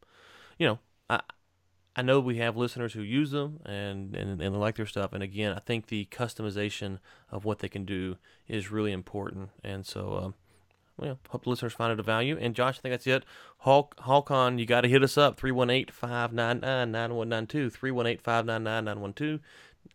you 0.57 0.67
know, 0.67 0.79
I 1.09 1.21
I 1.95 2.01
know 2.01 2.19
we 2.19 2.37
have 2.37 2.55
listeners 2.55 2.93
who 2.93 3.01
use 3.01 3.31
them 3.31 3.59
and, 3.65 4.15
and, 4.15 4.41
and 4.41 4.59
like 4.59 4.75
their 4.75 4.85
stuff. 4.85 5.11
And 5.11 5.23
again, 5.23 5.53
I 5.53 5.59
think 5.59 5.87
the 5.87 6.07
customization 6.11 6.99
of 7.31 7.45
what 7.45 7.59
they 7.59 7.67
can 7.67 7.83
do 7.83 8.17
is 8.47 8.71
really 8.71 8.91
important. 8.91 9.49
And 9.63 9.85
so, 9.85 10.19
um, 10.23 10.33
well, 10.97 11.19
hope 11.29 11.43
the 11.43 11.49
listeners 11.49 11.73
find 11.73 11.91
it 11.91 11.99
of 11.99 12.05
value. 12.05 12.37
And 12.39 12.55
Josh, 12.55 12.77
I 12.77 12.81
think 12.81 12.93
that's 12.93 13.07
it. 13.07 13.25
Hulk, 13.59 13.95
Hulkon, 13.97 14.59
you 14.59 14.65
got 14.65 14.81
to 14.81 14.87
hit 14.87 15.03
us 15.03 15.17
up 15.17 15.37
318 15.37 15.93
599 15.93 16.91
9192. 16.91 17.69
318 17.69 18.23
599 18.23 18.85
9192. 18.85 19.39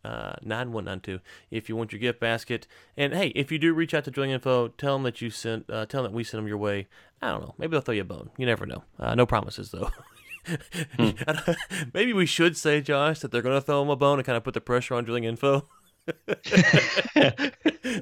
Uh, 0.04 0.34
9192 0.42 1.20
if 1.50 1.68
you 1.68 1.76
want 1.76 1.92
your 1.92 1.98
gift 1.98 2.20
basket 2.20 2.66
and 2.96 3.14
hey 3.14 3.28
if 3.28 3.50
you 3.50 3.58
do 3.58 3.72
reach 3.72 3.94
out 3.94 4.04
to 4.04 4.10
drilling 4.10 4.32
info 4.32 4.68
tell 4.68 4.94
them 4.94 5.02
that 5.02 5.22
you 5.22 5.30
sent 5.30 5.68
uh, 5.70 5.86
tell 5.86 6.02
them 6.02 6.12
that 6.12 6.16
we 6.16 6.22
sent 6.22 6.38
them 6.38 6.48
your 6.48 6.58
way 6.58 6.86
i 7.22 7.30
don't 7.30 7.40
know 7.40 7.54
maybe 7.56 7.70
they'll 7.70 7.80
throw 7.80 7.94
you 7.94 8.02
a 8.02 8.04
bone 8.04 8.28
you 8.36 8.44
never 8.44 8.66
know 8.66 8.82
uh, 8.98 9.14
no 9.14 9.24
promises 9.24 9.70
though 9.70 9.90
Maybe 11.94 12.12
we 12.12 12.26
should 12.26 12.56
say, 12.56 12.80
Josh, 12.80 13.20
that 13.20 13.30
they're 13.30 13.42
going 13.42 13.56
to 13.56 13.60
throw 13.60 13.82
him 13.82 13.90
a 13.90 13.96
bone 13.96 14.18
and 14.18 14.26
kind 14.26 14.36
of 14.36 14.44
put 14.44 14.54
the 14.54 14.60
pressure 14.60 14.94
on 14.94 15.04
drilling 15.04 15.24
info. 15.24 15.68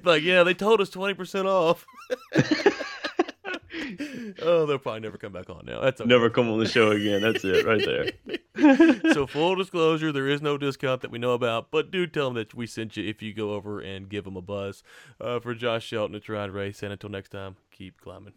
like, 0.04 0.22
yeah, 0.22 0.42
they 0.42 0.54
told 0.54 0.80
us 0.80 0.90
20% 0.90 1.46
off. 1.46 1.86
oh, 4.42 4.66
they'll 4.66 4.78
probably 4.78 5.00
never 5.00 5.18
come 5.18 5.32
back 5.32 5.50
on 5.50 5.64
now. 5.66 5.80
That's 5.80 6.00
okay. 6.00 6.08
Never 6.08 6.30
come 6.30 6.50
on 6.50 6.58
the 6.58 6.68
show 6.68 6.90
again. 6.90 7.22
That's 7.22 7.44
it 7.44 7.64
right 7.64 7.84
there. 7.84 9.12
so, 9.12 9.26
full 9.26 9.54
disclosure, 9.54 10.12
there 10.12 10.28
is 10.28 10.42
no 10.42 10.58
discount 10.58 11.02
that 11.02 11.10
we 11.10 11.18
know 11.18 11.32
about, 11.32 11.70
but 11.70 11.90
do 11.90 12.06
tell 12.06 12.26
them 12.26 12.34
that 12.34 12.54
we 12.54 12.66
sent 12.66 12.96
you 12.96 13.08
if 13.08 13.22
you 13.22 13.32
go 13.32 13.52
over 13.52 13.80
and 13.80 14.08
give 14.08 14.24
them 14.24 14.36
a 14.36 14.42
buzz. 14.42 14.82
Uh, 15.20 15.40
for 15.40 15.54
Josh 15.54 15.84
Shelton, 15.84 16.16
it's 16.16 16.28
Ryan 16.28 16.52
Race, 16.52 16.82
And 16.82 16.92
until 16.92 17.10
next 17.10 17.30
time, 17.30 17.56
keep 17.70 18.00
climbing. 18.00 18.32